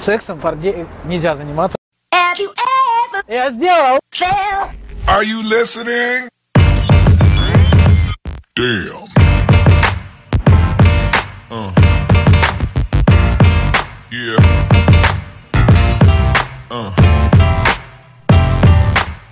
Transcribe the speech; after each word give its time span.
Сексом 0.00 0.38
в 0.38 0.40
Форде 0.40 0.86
нельзя 1.04 1.34
заниматься. 1.34 1.76
Я 3.28 3.50
сделал! 3.50 3.98
Are 5.06 5.22
you 5.22 5.42
listening? 5.42 6.28
Damn. 8.54 9.08
Uh. 11.50 11.72
Yeah. 14.10 14.36
Uh. 16.70 16.92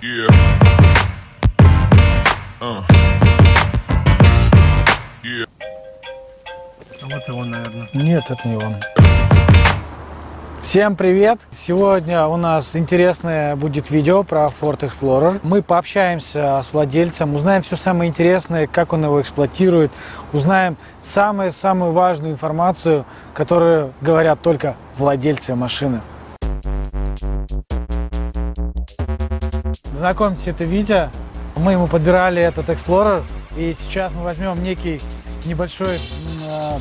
Yeah. 0.01 0.27
Uh. 2.61 2.83
Yeah. 5.23 5.45
Вот 7.01 7.27
его, 7.27 7.45
наверное. 7.45 7.89
Нет, 7.93 8.23
это 8.29 8.47
не 8.47 8.55
он. 8.57 8.75
Всем 10.61 10.95
привет! 10.95 11.39
Сегодня 11.51 12.27
у 12.27 12.37
нас 12.37 12.75
интересное 12.75 13.55
будет 13.55 13.89
видео 13.89 14.23
про 14.23 14.47
Ford 14.47 14.79
Explorer. 14.79 15.39
Мы 15.41 15.63
пообщаемся 15.63 16.61
с 16.63 16.73
владельцем, 16.73 17.33
узнаем 17.33 17.63
все 17.63 17.75
самое 17.75 18.09
интересное, 18.09 18.67
как 18.67 18.93
он 18.93 19.03
его 19.03 19.19
эксплуатирует, 19.19 19.91
узнаем 20.31 20.77
самую-самую 20.99 21.91
важную 21.91 22.33
информацию, 22.33 23.05
которую 23.33 23.93
говорят 24.01 24.41
только 24.41 24.75
владельцы 24.97 25.55
машины. 25.55 26.01
Знакомьтесь, 29.97 30.47
это 30.47 30.65
Витя. 30.65 31.09
Мы 31.55 31.71
ему 31.73 31.87
подбирали 31.87 32.41
этот 32.41 32.69
Explorer, 32.69 33.23
и 33.57 33.75
сейчас 33.79 34.13
мы 34.13 34.23
возьмем 34.23 34.61
некий 34.63 35.01
небольшой... 35.45 35.95
м, 35.95 35.99
а, 36.49 36.77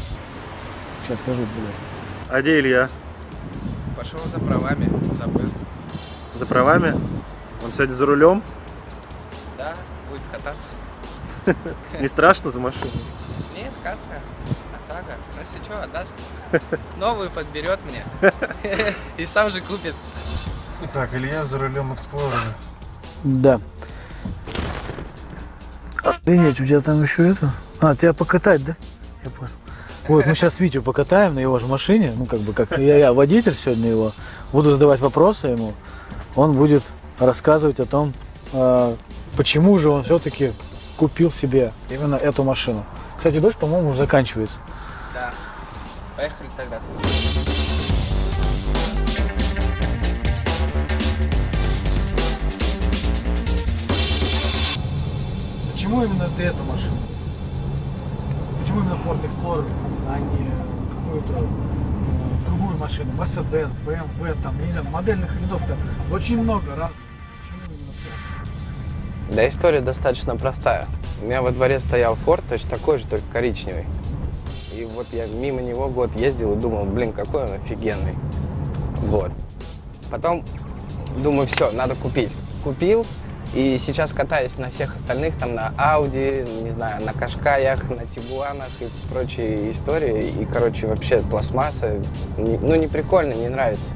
Сейчас 1.07 1.21
скажу, 1.21 1.41
блядь. 1.41 1.75
А 2.29 2.43
где 2.43 2.61
Илья? 2.61 2.89
Пошел 3.99 4.21
за 4.33 4.39
правами, 4.39 4.89
забыл. 5.19 5.51
За 6.33 6.47
правами? 6.47 6.95
Он 7.65 7.73
сегодня 7.73 7.95
за 7.95 8.07
рулем? 8.07 8.45
Да, 9.57 9.75
будет 10.09 10.23
кататься. 10.31 10.69
Не 12.01 12.07
страшно 12.07 12.53
за 12.53 12.61
машину? 12.61 12.93
Нет, 13.57 13.73
каска, 13.83 14.23
ОСАГО. 14.79 15.15
Ну 15.35 15.43
если 15.43 15.65
что, 15.65 15.83
отдаст. 15.83 16.13
Новую 16.97 17.29
подберет 17.31 17.81
мне. 17.87 18.05
И 19.17 19.27
сам 19.27 19.51
же 19.51 19.61
купит. 19.63 19.97
Так, 20.93 21.13
Илья 21.13 21.45
за 21.45 21.59
рулем 21.59 21.93
Explorer. 21.93 22.55
Да. 23.25 23.61
Охренеть, 26.05 26.61
у 26.61 26.65
тебя 26.65 26.81
там 26.83 27.03
еще 27.03 27.31
это? 27.31 27.51
А, 27.81 27.97
тебя 27.97 28.13
покатать, 28.13 28.65
да? 28.65 28.77
Я 29.25 29.31
понял. 29.31 29.51
Вот, 30.09 30.25
мы 30.25 30.35
сейчас 30.35 30.59
Витю 30.59 30.81
покатаем 30.81 31.35
на 31.35 31.39
его 31.39 31.59
же 31.59 31.67
машине, 31.67 32.15
ну, 32.17 32.25
как 32.25 32.41
бы, 32.41 32.55
как 32.55 32.79
я, 32.79 32.97
я 32.97 33.13
водитель 33.13 33.55
сегодня 33.55 33.91
его, 33.91 34.13
буду 34.53 34.71
задавать 34.71 35.01
вопросы 35.01 35.49
ему, 35.49 35.75
он 36.35 36.55
будет 36.55 36.83
рассказывать 37.19 37.79
о 37.79 37.85
том, 37.85 38.15
э, 38.55 38.97
почему 39.37 39.77
же 39.77 39.91
он 39.91 40.05
все-таки 40.05 40.53
купил 40.97 41.31
себе 41.31 41.73
именно 41.91 42.15
эту 42.15 42.43
машину. 42.43 42.87
Кстати, 43.19 43.39
дождь, 43.39 43.59
по-моему, 43.59 43.91
уже 43.91 43.99
заканчивается. 43.99 44.57
Да. 45.13 45.31
Поехали 46.17 46.49
тогда. 46.57 46.81
Почему 55.71 56.03
именно 56.03 56.31
ты 56.35 56.45
эту 56.45 56.63
машину? 56.65 57.18
Почему 58.69 58.83
именно 58.83 58.97
Ford 58.97 59.25
Explorer, 59.25 59.65
а 60.11 60.19
не 60.19 60.51
какую-то 60.95 61.33
э, 61.39 62.49
другую 62.49 62.77
машину? 62.77 63.13
Mercedes, 63.13 63.71
BMW, 63.87 64.37
там, 64.43 64.63
не 64.63 64.73
знаю, 64.73 64.87
модельных 64.91 65.35
рядов-то 65.41 65.75
очень 66.13 66.37
много 66.37 66.77
Ford? 66.77 66.91
Да 69.31 69.49
история 69.49 69.81
достаточно 69.81 70.37
простая. 70.37 70.87
У 71.23 71.25
меня 71.25 71.41
во 71.41 71.51
дворе 71.51 71.81
стоял 71.81 72.15
Форд, 72.17 72.45
точно 72.47 72.69
такой 72.69 72.99
же, 72.99 73.07
только 73.07 73.25
коричневый. 73.33 73.87
И 74.75 74.85
вот 74.85 75.07
я 75.13 75.27
мимо 75.29 75.63
него 75.63 75.89
год 75.89 76.15
ездил 76.15 76.53
и 76.53 76.61
думал, 76.61 76.85
блин, 76.85 77.15
какой 77.15 77.45
он 77.45 77.53
офигенный. 77.53 78.17
Вот. 78.97 79.31
Потом 80.11 80.45
думаю, 81.17 81.47
все, 81.47 81.71
надо 81.71 81.95
купить. 81.95 82.37
Купил, 82.63 83.07
и 83.55 83.79
сейчас 83.79 84.13
катаюсь 84.13 84.59
на 84.59 84.71
всех 84.71 84.97
остальных, 84.97 85.37
там 85.37 85.55
на 85.55 85.73
Audi, 85.79 86.63
не 86.63 86.71
знаю, 86.71 87.05
на 87.05 87.13
Кашкаях, 87.13 87.89
на 87.91 88.05
Тигуанах 88.07 88.71
и 88.81 88.89
прочие 89.11 89.73
истории. 89.73 90.29
И, 90.41 90.45
короче, 90.45 90.87
вообще 90.87 91.19
пластмасса, 91.19 91.97
ну, 92.37 92.75
не 92.75 92.87
прикольно, 92.89 93.33
не 93.33 93.49
нравится. 93.49 93.95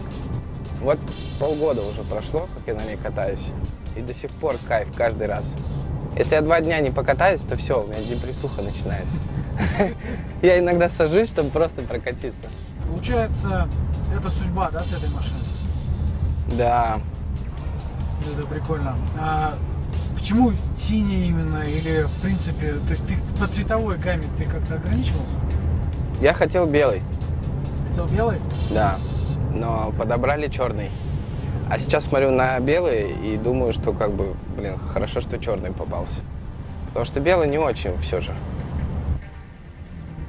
Вот 0.80 0.98
полгода 1.38 1.82
уже 1.82 2.02
прошло, 2.02 2.48
как 2.54 2.62
я 2.66 2.74
на 2.74 2.84
ней 2.84 2.96
катаюсь. 2.96 3.46
И 3.94 4.00
до 4.00 4.14
сих 4.14 4.30
пор 4.30 4.56
кайф 4.66 4.88
каждый 4.96 5.26
раз. 5.26 5.54
Если 6.16 6.34
я 6.34 6.40
два 6.40 6.60
дня 6.60 6.80
не 6.80 6.90
покатаюсь, 6.90 7.40
то 7.40 7.56
все, 7.56 7.82
у 7.82 7.86
меня 7.86 8.02
депрессуха 8.02 8.62
начинается. 8.62 9.18
Я 10.42 10.58
иногда 10.58 10.88
сажусь, 10.90 11.28
чтобы 11.30 11.50
просто 11.50 11.82
прокатиться. 11.82 12.46
Получается, 12.86 13.68
это 14.14 14.30
судьба, 14.30 14.70
да, 14.70 14.82
с 14.82 14.92
этой 14.92 15.08
машиной? 15.08 15.40
Да, 16.58 17.00
Это 18.30 18.46
прикольно. 18.46 18.96
А 19.18 19.54
почему 20.14 20.52
синий 20.78 21.26
именно? 21.28 21.62
Или, 21.62 22.02
в 22.06 22.22
принципе, 22.22 22.74
то 22.86 22.90
есть 22.90 23.06
ты 23.06 23.16
по 23.40 23.46
цветовой 23.46 23.98
гамме 23.98 24.24
ты 24.38 24.44
как-то 24.44 24.74
ограничивался? 24.76 25.36
я 26.20 26.32
хотел 26.32 26.66
белый, 26.66 27.02
Хотел 27.88 28.06
белый? 28.06 28.38
да, 28.70 28.96
но 29.52 29.92
подобрали 29.98 30.48
черный. 30.48 30.90
А 31.68 31.78
сейчас 31.78 32.04
смотрю 32.04 32.30
на 32.30 32.60
белый 32.60 33.12
и 33.12 33.36
думаю, 33.36 33.72
что 33.72 33.92
как 33.92 34.12
бы, 34.12 34.34
блин, 34.56 34.78
хорошо, 34.78 35.20
что 35.20 35.38
черный 35.38 35.72
попался. 35.72 36.20
Потому 36.88 37.06
что 37.06 37.18
белый 37.20 37.48
не 37.48 37.58
очень 37.58 37.96
все 37.98 38.20
же. 38.20 38.32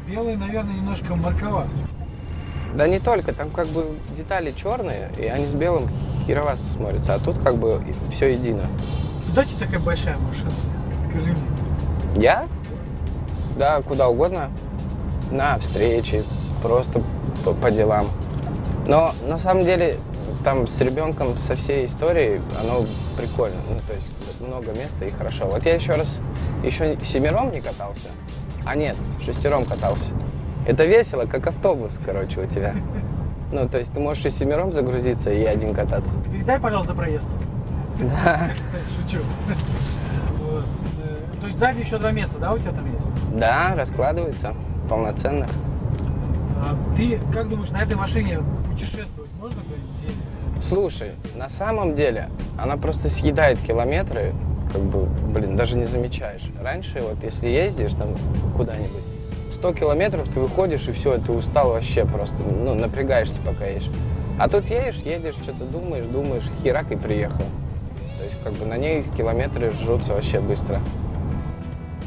Белый, 0.07 0.35
наверное, 0.35 0.73
немножко 0.75 1.15
марковат. 1.15 1.67
Да 2.75 2.87
не 2.87 2.99
только, 2.99 3.33
там 3.33 3.49
как 3.49 3.67
бы 3.67 3.85
детали 4.17 4.51
черные, 4.51 5.09
и 5.17 5.25
они 5.25 5.45
с 5.45 5.53
белым 5.53 5.89
херовасто 6.25 6.65
смотрятся, 6.71 7.15
а 7.15 7.19
тут 7.19 7.37
как 7.39 7.57
бы 7.57 7.81
все 8.11 8.31
едино. 8.31 8.63
Куда 9.29 9.45
тебе 9.45 9.59
такая 9.59 9.79
большая 9.79 10.17
машина? 10.17 10.51
Скажи 11.09 11.31
мне. 11.31 12.23
Я? 12.23 12.47
Да, 13.57 13.81
куда 13.81 14.09
угодно. 14.09 14.49
На 15.31 15.57
встречи, 15.57 16.23
просто 16.61 17.01
по, 17.43 17.53
по 17.53 17.71
делам. 17.71 18.07
Но 18.87 19.13
на 19.27 19.37
самом 19.37 19.65
деле 19.65 19.97
там 20.43 20.67
с 20.67 20.79
ребенком, 20.81 21.37
со 21.37 21.55
всей 21.55 21.85
историей, 21.85 22.41
оно 22.59 22.85
прикольно. 23.17 23.57
Ну, 23.69 23.77
то 23.87 23.93
есть 23.93 24.07
много 24.39 24.71
места 24.71 25.05
и 25.05 25.11
хорошо. 25.11 25.45
Вот 25.45 25.65
я 25.65 25.75
еще 25.75 25.95
раз, 25.95 26.19
еще 26.63 26.97
семером 27.03 27.51
не 27.51 27.61
катался, 27.61 28.07
а 28.65 28.75
нет, 28.75 28.95
шестером 29.23 29.65
катался. 29.65 30.11
Это 30.67 30.85
весело, 30.85 31.25
как 31.25 31.47
автобус, 31.47 31.99
короче, 32.03 32.41
у 32.41 32.45
тебя. 32.45 32.75
Ну, 33.51 33.67
то 33.67 33.77
есть 33.77 33.93
ты 33.93 33.99
можешь 33.99 34.25
и 34.25 34.29
семером 34.29 34.71
загрузиться, 34.73 35.31
и 35.31 35.43
один 35.43 35.73
кататься. 35.73 36.15
Передай, 36.31 36.59
пожалуйста, 36.59 36.93
проезд. 36.93 37.27
Да. 37.99 38.49
Шучу. 38.95 39.21
Вот. 40.39 40.65
Э, 41.03 41.39
То 41.41 41.45
есть 41.47 41.59
сзади 41.59 41.81
еще 41.81 41.99
два 41.99 42.11
места, 42.11 42.39
да, 42.39 42.53
у 42.53 42.57
тебя 42.57 42.71
там 42.71 42.85
есть? 42.91 43.37
Да, 43.37 43.75
раскладывается, 43.75 44.53
полноценных. 44.89 45.49
А 46.59 46.75
ты 46.95 47.19
как 47.31 47.49
думаешь, 47.49 47.69
на 47.69 47.83
этой 47.83 47.95
машине 47.95 48.39
путешествовать 48.71 49.29
можно 49.39 49.59
где-нибудь? 49.61 50.63
Слушай, 50.63 51.11
на 51.35 51.49
самом 51.49 51.93
деле 51.93 52.29
она 52.57 52.77
просто 52.77 53.09
съедает 53.09 53.59
километры, 53.59 54.33
как 54.71 54.81
бы, 54.81 55.05
блин, 55.31 55.55
даже 55.55 55.77
не 55.77 55.83
замечаешь. 55.83 56.49
Раньше 56.61 57.01
вот 57.01 57.23
если 57.23 57.49
ездишь 57.49 57.91
там 57.93 58.09
куда-нибудь, 58.55 59.03
100 59.63 59.71
километров 59.75 60.27
ты 60.27 60.41
выходишь 60.41 60.89
и 60.89 60.91
все, 60.91 61.17
ты 61.19 61.31
устал 61.31 61.69
вообще 61.69 62.03
просто, 62.03 62.43
ну, 62.43 62.75
напрягаешься 62.75 63.39
пока 63.39 63.65
едешь. 63.65 63.89
А 64.37 64.49
тут 64.49 64.69
едешь, 64.69 64.97
едешь, 65.05 65.35
что-то 65.35 65.63
думаешь, 65.63 66.03
думаешь, 66.05 66.43
херак 66.61 66.91
и 66.91 66.97
приехал. 66.97 67.45
То 68.17 68.25
есть 68.25 68.35
как 68.43 68.51
бы 68.51 68.65
на 68.65 68.75
ней 68.75 69.01
километры 69.03 69.69
жрутся 69.69 70.15
вообще 70.15 70.41
быстро. 70.41 70.81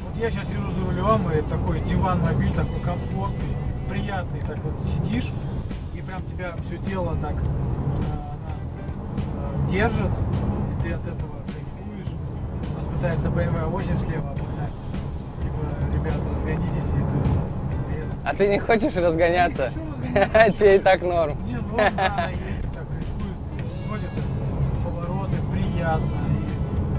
Вот 0.07 0.23
я 0.23 0.31
сейчас 0.31 0.49
сижу 0.49 0.71
за 0.71 0.85
рулем, 0.85 1.31
и 1.33 1.41
такой 1.49 1.81
диван-мобиль 1.81 2.53
такой 2.53 2.79
комфортный, 2.81 3.57
приятный, 3.89 4.41
так 4.47 4.59
вот 4.59 4.75
сидишь, 4.85 5.33
и 5.95 6.03
прям 6.03 6.23
тебя 6.25 6.55
все 6.67 6.77
тело 6.91 7.17
так 7.23 7.37
э, 7.37 7.39
э, 9.33 9.71
держит, 9.71 10.13
и 10.13 10.83
ты 10.83 10.93
от 10.93 11.01
этого 11.01 11.37
кайфуешь. 11.47 12.13
У 12.75 12.79
нас 12.79 12.87
пытается 12.95 13.29
BMW 13.29 13.65
8 13.65 13.97
слева. 13.97 14.35
Типа, 14.35 14.46
ребята, 16.07 16.21
разгонитесь, 16.35 16.91
приедешь. 16.91 18.13
А 18.25 18.35
ты 18.35 18.49
не 18.49 18.59
хочешь 18.59 18.97
разгоняться? 18.97 19.73
Тебе 20.59 20.77
и 20.77 20.79
так 20.79 21.03
норм. 21.03 21.37
Не, 21.47 21.57
ну 21.57 21.77
и 21.77 21.91
так 21.97 22.87
повороты, 24.85 25.37
приятно, 25.53 26.21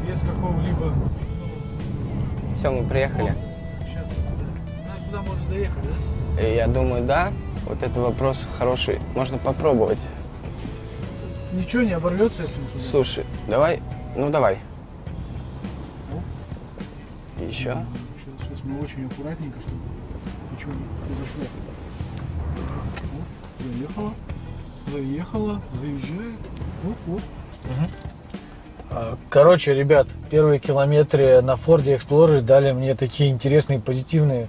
и 0.04 0.12
без 0.12 0.20
какого-либо, 0.20 0.86
ну, 0.86 2.56
Все, 2.56 2.72
мы 2.72 2.88
приехали. 2.88 3.34
сейчас, 3.82 4.06
знаешь, 4.86 5.02
сюда 5.06 5.22
можно 5.22 5.48
заехать, 5.48 5.84
да? 5.84 6.42
И 6.42 6.56
я 6.56 6.68
думаю, 6.68 7.06
да, 7.06 7.32
вот 7.66 7.82
это 7.82 8.00
вопрос 8.00 8.48
хороший. 8.58 9.00
Можно 9.16 9.38
попробовать. 9.38 10.00
Ничего 11.54 11.82
не 11.82 11.94
оборвется, 11.94 12.44
если 12.44 12.56
мы 12.60 12.68
сюда. 12.70 12.84
Слушай, 12.84 13.26
давай, 13.48 13.82
ну 14.16 14.30
давай. 14.30 14.60
Еще. 17.40 17.78
Сейчас 18.68 18.76
мы 18.76 18.82
очень 18.82 19.06
аккуратненько, 19.06 19.60
чтобы 19.60 19.80
ничего 20.52 20.72
не 20.74 20.86
произошло. 21.06 21.44
Вот, 23.14 23.74
заехала, 23.74 24.14
заехала, 24.92 25.62
заезжает. 25.82 26.40
Оп, 26.86 27.16
оп. 27.16 27.22
А, 28.90 29.18
Короче, 29.30 29.74
ребят, 29.74 30.08
первые 30.30 30.60
километры 30.60 31.42
на 31.42 31.56
Форде 31.56 31.96
Explorer 31.96 32.42
дали 32.42 32.72
мне 32.72 32.96
такие 32.96 33.30
интересные 33.30 33.80
позитивные 33.80 34.48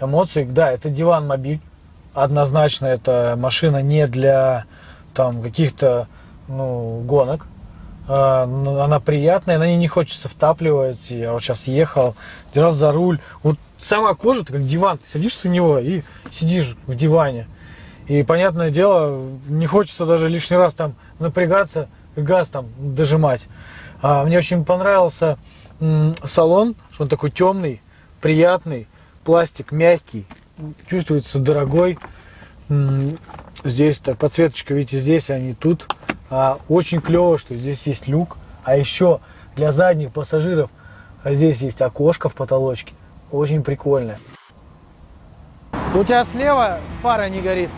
эмоции. 0.00 0.44
Да, 0.44 0.70
это 0.72 0.90
диван-мобиль. 0.90 1.60
Однозначно, 2.14 2.86
это 2.86 3.36
машина 3.38 3.82
не 3.82 4.06
для 4.06 4.64
там 5.14 5.42
каких-то 5.42 6.08
ну, 6.48 7.02
гонок. 7.06 7.46
А, 8.08 8.46
но 8.46 8.82
Она 8.82 9.00
приятная, 9.00 9.58
на 9.58 9.66
ней 9.66 9.76
не 9.76 9.86
хочется 9.86 10.28
втапливать. 10.28 11.10
Я 11.10 11.32
вот 11.32 11.42
сейчас 11.42 11.66
ехал, 11.66 12.16
держал 12.54 12.72
за 12.72 12.90
руль. 12.90 13.20
Вот 13.42 13.58
сама 13.78 14.14
кожа, 14.14 14.40
это 14.40 14.54
как 14.54 14.66
диван. 14.66 14.98
Ты 14.98 15.04
садишься 15.12 15.46
в 15.46 15.50
него 15.50 15.78
и 15.78 16.02
сидишь 16.32 16.74
в 16.86 16.96
диване. 16.96 17.46
И, 18.06 18.22
понятное 18.22 18.70
дело, 18.70 19.28
не 19.46 19.66
хочется 19.66 20.06
даже 20.06 20.28
лишний 20.28 20.56
раз 20.56 20.72
там 20.72 20.94
напрягаться, 21.18 21.88
газ 22.16 22.48
там 22.48 22.68
дожимать. 22.78 23.42
А, 24.00 24.24
мне 24.24 24.38
очень 24.38 24.64
понравился 24.64 25.38
салон, 26.24 26.74
что 26.92 27.04
он 27.04 27.08
такой 27.08 27.30
темный, 27.30 27.82
приятный, 28.20 28.88
пластик 29.24 29.70
мягкий, 29.70 30.26
чувствуется 30.88 31.38
дорогой. 31.38 31.98
Здесь 33.64 33.98
так 33.98 34.16
подсветочка, 34.18 34.74
видите, 34.74 34.98
здесь, 34.98 35.30
а 35.30 35.38
не 35.38 35.52
тут. 35.52 35.86
А, 36.30 36.58
очень 36.68 37.00
клево, 37.00 37.38
что 37.38 37.54
здесь 37.54 37.86
есть 37.86 38.06
люк. 38.06 38.36
А 38.64 38.76
еще 38.76 39.20
для 39.56 39.72
задних 39.72 40.12
пассажиров 40.12 40.70
а 41.24 41.34
здесь 41.34 41.60
есть 41.60 41.82
окошко 41.82 42.28
в 42.28 42.34
потолочке. 42.34 42.94
Очень 43.30 43.62
прикольно. 43.62 44.16
У 45.94 46.04
тебя 46.04 46.24
слева 46.24 46.78
фара 47.02 47.28
не 47.28 47.40
горит. 47.40 47.70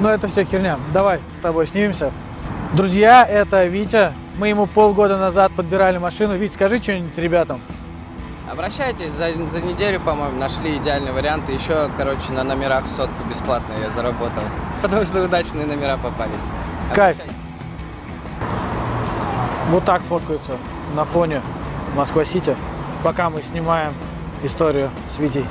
Но 0.00 0.10
это 0.10 0.28
все 0.28 0.44
херня. 0.44 0.78
Давай 0.94 1.18
с 1.38 1.42
тобой 1.42 1.66
снимемся. 1.66 2.12
Друзья, 2.74 3.26
это 3.26 3.64
Витя. 3.64 4.12
Мы 4.38 4.48
ему 4.48 4.66
полгода 4.66 5.18
назад 5.18 5.52
подбирали 5.52 5.98
машину. 5.98 6.36
Вить, 6.36 6.54
скажи 6.54 6.78
что-нибудь 6.78 7.18
ребятам. 7.18 7.60
Обращайтесь, 8.50 9.12
за, 9.12 9.32
за 9.32 9.60
неделю, 9.60 10.00
по-моему, 10.00 10.38
нашли 10.38 10.78
идеальный 10.78 11.12
вариант. 11.12 11.48
Еще, 11.50 11.90
короче, 11.96 12.32
на 12.32 12.44
номерах 12.44 12.88
сотку 12.88 13.24
бесплатно 13.28 13.74
я 13.80 13.90
заработал. 13.90 14.42
Потому 14.82 15.04
что 15.04 15.24
удачные 15.24 15.66
номера 15.66 15.98
попались. 15.98 16.40
Кайф. 16.94 17.16
Вот 19.70 19.84
так 19.84 20.02
фоткаются 20.02 20.56
на 20.96 21.04
фоне 21.04 21.40
Москва-Сити, 21.94 22.56
пока 23.04 23.30
мы 23.30 23.42
снимаем 23.42 23.94
историю 24.42 24.90
с 25.14 25.20
Витей. 25.20 25.46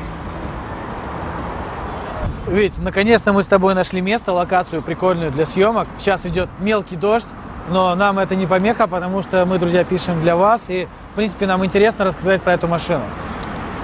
Вить, 2.47 2.73
наконец-то 2.77 3.31
мы 3.31 3.43
с 3.43 3.45
тобой 3.45 3.73
нашли 3.73 4.01
место, 4.01 4.33
локацию 4.33 4.81
прикольную 4.81 5.31
для 5.31 5.45
съемок. 5.45 5.87
Сейчас 5.97 6.25
идет 6.25 6.49
мелкий 6.59 6.97
дождь, 6.97 7.27
но 7.69 7.95
нам 7.95 8.19
это 8.19 8.35
не 8.35 8.45
помеха, 8.45 8.87
потому 8.87 9.21
что 9.21 9.45
мы, 9.45 9.59
друзья, 9.59 9.85
пишем 9.85 10.19
для 10.21 10.35
вас. 10.35 10.63
И, 10.67 10.87
в 11.13 11.15
принципе, 11.15 11.45
нам 11.45 11.63
интересно 11.63 12.03
рассказать 12.03 12.41
про 12.41 12.53
эту 12.53 12.67
машину. 12.67 13.03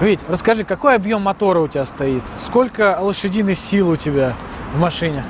Вить, 0.00 0.20
расскажи, 0.28 0.64
какой 0.64 0.96
объем 0.96 1.22
мотора 1.22 1.60
у 1.60 1.68
тебя 1.68 1.86
стоит? 1.86 2.22
Сколько 2.44 2.98
лошадиных 3.00 3.58
сил 3.58 3.88
у 3.88 3.96
тебя 3.96 4.34
в 4.74 4.78
машине? 4.78 5.24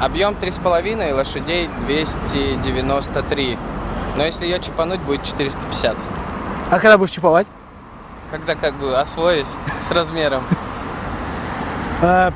Объем 0.00 0.34
3,5, 0.34 1.12
лошадей 1.12 1.68
293. 1.82 3.58
Но 4.16 4.24
если 4.24 4.44
ее 4.44 4.60
чипануть, 4.60 5.00
будет 5.00 5.24
450. 5.24 5.96
А 6.70 6.78
когда 6.78 6.98
будешь 6.98 7.10
чиповать? 7.10 7.46
Когда 8.30 8.54
как 8.54 8.74
бы 8.74 8.96
освоюсь 8.96 9.48
с 9.80 9.90
размером. 9.90 10.44
Э, 12.02 12.30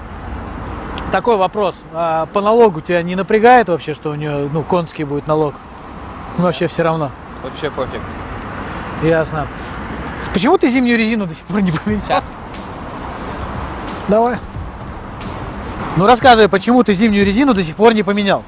Такой 1.12 1.36
вопрос. 1.36 1.76
А 1.92 2.26
По 2.26 2.40
налогу 2.40 2.80
тебя 2.80 3.02
не 3.02 3.14
напрягает 3.14 3.68
вообще, 3.68 3.92
что 3.94 4.10
у 4.10 4.14
нее 4.14 4.48
ну, 4.52 4.62
конский 4.62 5.04
будет 5.04 5.26
налог? 5.26 5.54
Ну, 6.38 6.44
Вообще 6.44 6.66
все 6.66 6.82
равно. 6.82 7.10
Вообще 7.44 7.70
пофиг. 7.70 8.00
Ясно. 9.02 9.46
Почему 10.32 10.56
ты 10.56 10.68
зимнюю 10.68 10.98
резину 10.98 11.26
до 11.26 11.34
сих 11.34 11.44
пор 11.44 11.60
не 11.60 11.70
поменял? 11.72 12.22
Давай. 14.08 14.38
Ну 15.96 16.06
рассказывай, 16.06 16.48
почему 16.48 16.82
ты 16.84 16.94
зимнюю 16.94 17.24
резину 17.26 17.52
до 17.52 17.62
сих 17.62 17.76
пор 17.76 17.92
не 17.92 18.02
поменял? 18.02 18.42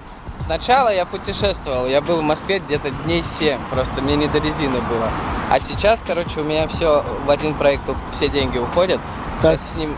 Сначала 0.47 0.93
я 0.93 1.05
путешествовал, 1.05 1.87
я 1.87 2.01
был 2.01 2.21
в 2.21 2.23
Москве 2.23 2.59
где-то 2.59 2.91
дней 2.91 3.23
7, 3.23 3.59
просто 3.71 4.03
мне 4.03 4.17
не 4.17 4.29
до 4.29 4.39
резины 4.39 4.79
было. 4.89 5.09
А 5.51 5.61
сейчас, 5.61 6.01
короче, 6.07 6.41
у 6.41 6.45
меня 6.45 6.69
все 6.69 7.05
в 7.25 7.31
один 7.31 7.55
проект, 7.55 7.83
все 8.13 8.29
деньги 8.29 8.59
уходят. 8.59 9.01
Так. 9.43 9.59
Сейчас 9.59 9.73
с 9.73 9.77
ним 9.77 9.97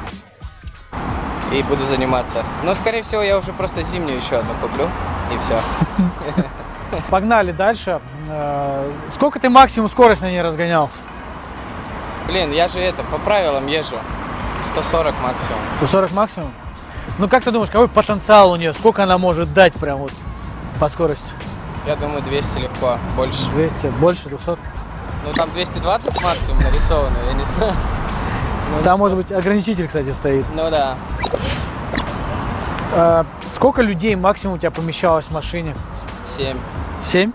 и 1.52 1.62
буду 1.62 1.84
заниматься. 1.86 2.44
Но, 2.64 2.74
скорее 2.74 3.02
всего, 3.02 3.22
я 3.22 3.38
уже 3.38 3.52
просто 3.52 3.82
зимнюю 3.82 4.18
еще 4.18 4.36
одну 4.36 4.54
куплю, 4.60 4.88
и 5.32 5.38
все. 5.38 5.60
Погнали 7.10 7.52
дальше. 7.52 8.00
Э, 8.28 8.90
Сколько 9.12 9.38
ты 9.38 9.48
максимум 9.48 9.88
скорость 9.88 10.22
на 10.22 10.30
ней 10.30 10.42
разгонял? 10.42 10.90
Блин, 12.26 12.52
я 12.52 12.66
же 12.68 12.80
это, 12.80 13.02
по 13.04 13.18
правилам 13.18 13.66
езжу. 13.66 13.96
140 14.72 15.14
максимум. 15.22 15.60
140 15.78 16.12
максимум? 16.12 16.50
Ну 17.18 17.28
как 17.28 17.44
ты 17.44 17.50
думаешь, 17.50 17.70
какой 17.70 17.88
потенциал 17.88 18.50
у 18.52 18.56
нее? 18.56 18.74
Сколько 18.74 19.02
она 19.04 19.16
может 19.16 19.52
дать 19.54 19.72
прям 19.74 19.98
вот 19.98 20.12
по 20.78 20.88
скорости? 20.88 21.24
Я 21.86 21.96
думаю, 21.96 22.22
200 22.22 22.58
легко, 22.58 22.98
больше. 23.16 23.48
200, 23.50 23.86
больше 23.98 24.28
200? 24.28 24.50
Ну, 25.24 25.32
там 25.32 25.48
220 25.50 26.22
максимум 26.22 26.62
нарисовано, 26.62 27.16
я 27.26 27.32
не 27.32 27.44
знаю. 27.44 27.74
Там 28.84 28.98
может 28.98 29.16
быть 29.16 29.30
ограничитель, 29.30 29.86
кстати, 29.86 30.10
стоит. 30.10 30.44
Ну 30.54 30.70
да, 30.70 30.96
Э, 32.92 33.24
Сколько 33.54 33.82
людей 33.82 34.14
максимум 34.16 34.56
у 34.56 34.58
тебя 34.58 34.70
помещалось 34.70 35.26
в 35.26 35.30
машине? 35.30 35.74
7. 36.36 36.56
Семь? 37.00 37.32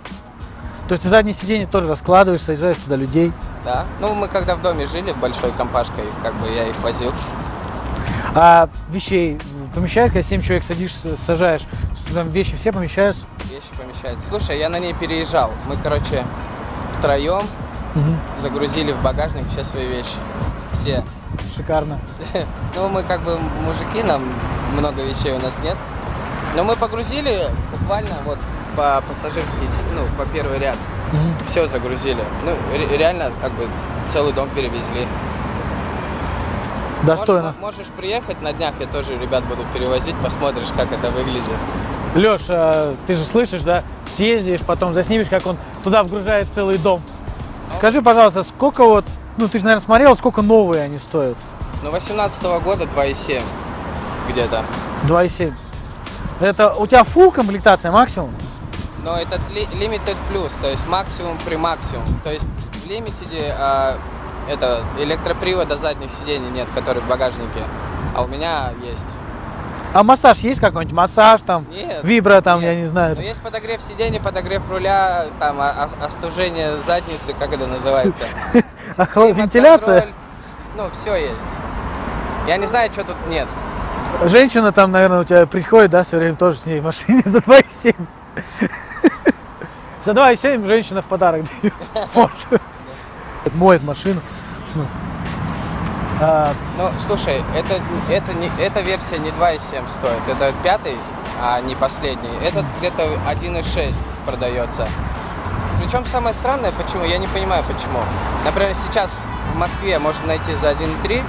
То 0.87 0.93
есть 0.93 1.03
ты 1.03 1.09
заднее 1.09 1.33
сиденье 1.33 1.67
тоже 1.67 1.87
раскладываешь, 1.87 2.41
сажаешь 2.41 2.75
туда 2.77 2.95
людей. 2.95 3.31
Да. 3.63 3.85
Ну, 3.99 4.13
мы 4.13 4.27
когда 4.27 4.55
в 4.55 4.61
доме 4.61 4.85
жили, 4.87 5.13
большой 5.13 5.51
компашкой, 5.51 6.05
как 6.21 6.33
бы 6.35 6.49
я 6.49 6.67
их 6.67 6.79
возил. 6.83 7.11
А 8.35 8.69
вещей 8.89 9.39
помещает, 9.73 10.11
когда 10.11 10.27
7 10.27 10.41
человек 10.41 10.63
садишься, 10.65 11.17
сажаешь, 11.25 11.61
там 12.13 12.29
вещи 12.29 12.55
все 12.57 12.71
помещаются? 12.71 13.25
Вещи 13.49 13.63
помещаются. 13.79 14.27
Слушай, 14.29 14.59
я 14.59 14.69
на 14.69 14.79
ней 14.79 14.93
переезжал. 14.93 15.51
Мы, 15.67 15.77
короче, 15.81 16.23
втроем 16.97 17.41
загрузили 18.39 18.91
в 18.91 19.01
багажник 19.01 19.47
все 19.49 19.63
свои 19.65 19.87
вещи. 19.87 20.15
Все. 20.73 21.03
Шикарно. 21.55 21.99
Ну, 22.75 22.87
мы 22.87 23.03
как 23.03 23.21
бы 23.23 23.37
мужики, 23.65 24.01
нам 24.07 24.23
много 24.77 25.01
вещей 25.03 25.33
у 25.33 25.39
нас 25.39 25.53
нет. 25.61 25.77
Но 26.55 26.63
мы 26.63 26.75
погрузили 26.75 27.43
буквально 27.71 28.11
вот 28.25 28.39
по 28.75 29.03
пассажирский, 29.07 29.67
ну, 29.93 30.05
по 30.17 30.25
первый 30.31 30.57
ряд. 30.59 30.77
Мгм. 31.11 31.33
Все 31.49 31.67
загрузили. 31.67 32.23
Ну, 32.45 32.55
ре- 32.73 32.97
реально, 32.97 33.31
как 33.41 33.51
бы, 33.53 33.67
целый 34.11 34.31
дом 34.33 34.49
перевезли. 34.51 35.05
Достойно. 37.03 37.55
Мож- 37.59 37.61
можешь 37.61 37.87
приехать 37.87 38.41
на 38.41 38.53
днях, 38.53 38.73
я 38.79 38.87
тоже 38.87 39.17
ребят 39.17 39.43
буду 39.45 39.63
перевозить, 39.73 40.15
посмотришь, 40.23 40.67
как 40.75 40.91
это 40.91 41.11
выглядит. 41.11 41.43
Леш, 42.15 42.41
а, 42.49 42.95
ты 43.07 43.15
же 43.15 43.23
слышишь, 43.23 43.61
да? 43.61 43.83
Съездишь, 44.15 44.61
потом 44.61 44.93
заснимешь, 44.93 45.27
как 45.29 45.45
он 45.47 45.57
туда 45.83 46.03
вгружает 46.03 46.47
целый 46.53 46.77
дом. 46.77 47.01
Скажи, 47.77 48.01
пожалуйста, 48.01 48.41
сколько 48.43 48.83
вот, 48.83 49.05
ну 49.37 49.47
ты 49.47 49.57
же, 49.57 49.63
наверное, 49.65 49.85
смотрел, 49.85 50.15
сколько 50.17 50.41
новые 50.41 50.83
они 50.83 50.99
стоят? 50.99 51.37
Ну, 51.83 51.91
18 51.91 52.43
года 52.63 52.83
2,7 52.83 53.41
где-то. 54.29 54.63
2,7. 55.07 55.53
Это 56.41 56.73
у 56.73 56.85
тебя 56.85 57.01
full 57.01 57.31
комплектация 57.31 57.91
максимум? 57.91 58.31
Но 59.03 59.17
этот 59.17 59.41
limited 59.49 60.15
plus, 60.31 60.51
то 60.61 60.67
есть 60.67 60.87
максимум 60.87 61.37
при 61.45 61.55
максимум. 61.55 62.05
То 62.23 62.31
есть 62.31 62.45
в 62.83 62.87
лимитеде 62.87 63.55
а, 63.57 63.97
это 64.49 64.83
электропривода 64.99 65.77
задних 65.77 66.11
сидений 66.11 66.49
нет, 66.49 66.67
который 66.75 67.01
в 67.01 67.07
багажнике. 67.07 67.61
А 68.15 68.23
у 68.23 68.27
меня 68.27 68.71
есть. 68.83 69.05
А 69.93 70.03
массаж 70.03 70.37
есть 70.39 70.61
какой-нибудь? 70.61 70.95
Массаж 70.95 71.41
там, 71.41 71.65
Нет. 71.69 71.99
вибро 72.03 72.39
там, 72.41 72.61
нет. 72.61 72.73
я 72.73 72.79
не 72.79 72.85
знаю. 72.85 73.15
Но 73.15 73.21
есть 73.21 73.41
подогрев 73.41 73.81
сидений, 73.81 74.21
подогрев 74.21 74.61
руля, 74.69 75.25
там 75.37 75.59
а- 75.59 75.89
а- 75.99 76.05
остужение 76.05 76.77
задницы, 76.87 77.33
как 77.37 77.51
это 77.51 77.67
называется. 77.67 78.23
Охла- 78.97 79.33
Вентиляция? 79.33 80.09
Ну, 80.77 80.89
все 80.91 81.15
есть. 81.15 81.43
Я 82.47 82.55
не 82.55 82.67
знаю, 82.67 82.89
что 82.93 83.03
тут 83.03 83.17
нет. 83.27 83.47
Женщина 84.23 84.71
там, 84.71 84.91
наверное, 84.91 85.21
у 85.21 85.23
тебя 85.25 85.45
приходит, 85.45 85.91
да, 85.91 86.03
все 86.05 86.17
время 86.17 86.37
тоже 86.37 86.57
с 86.59 86.65
ней 86.65 86.79
в 86.79 86.85
машине 86.85 87.21
за 87.25 87.39
2,7. 87.39 87.95
За 90.05 90.11
2,7 90.13 90.65
женщина 90.67 91.01
в 91.01 91.05
подарок 91.05 91.45
дает. 91.61 91.73
Моет 93.53 93.83
машину. 93.83 94.21
Ну. 94.75 94.85
А, 96.21 96.53
Ну, 96.77 96.89
слушай, 97.05 97.43
это, 97.55 97.81
это 98.09 98.33
не, 98.33 98.51
эта 98.59 98.81
версия 98.81 99.17
не 99.17 99.29
2,7 99.29 99.89
стоит, 99.89 100.21
это 100.27 100.53
пятый, 100.63 100.95
а 101.41 101.59
не 101.61 101.75
последний. 101.75 102.29
Этот 102.43 102.65
где-то 102.77 103.03
1.6 103.27 103.95
продается. 104.25 104.87
Причем 105.81 106.05
самое 106.05 106.35
странное, 106.35 106.71
почему, 106.71 107.03
я 107.05 107.17
не 107.17 107.27
понимаю 107.27 107.63
почему. 107.63 107.99
Например, 108.45 108.75
сейчас 108.87 109.09
в 109.53 109.57
Москве 109.57 109.97
можно 109.97 110.27
найти 110.27 110.53
за 110.53 110.71
1.3, 110.71 111.21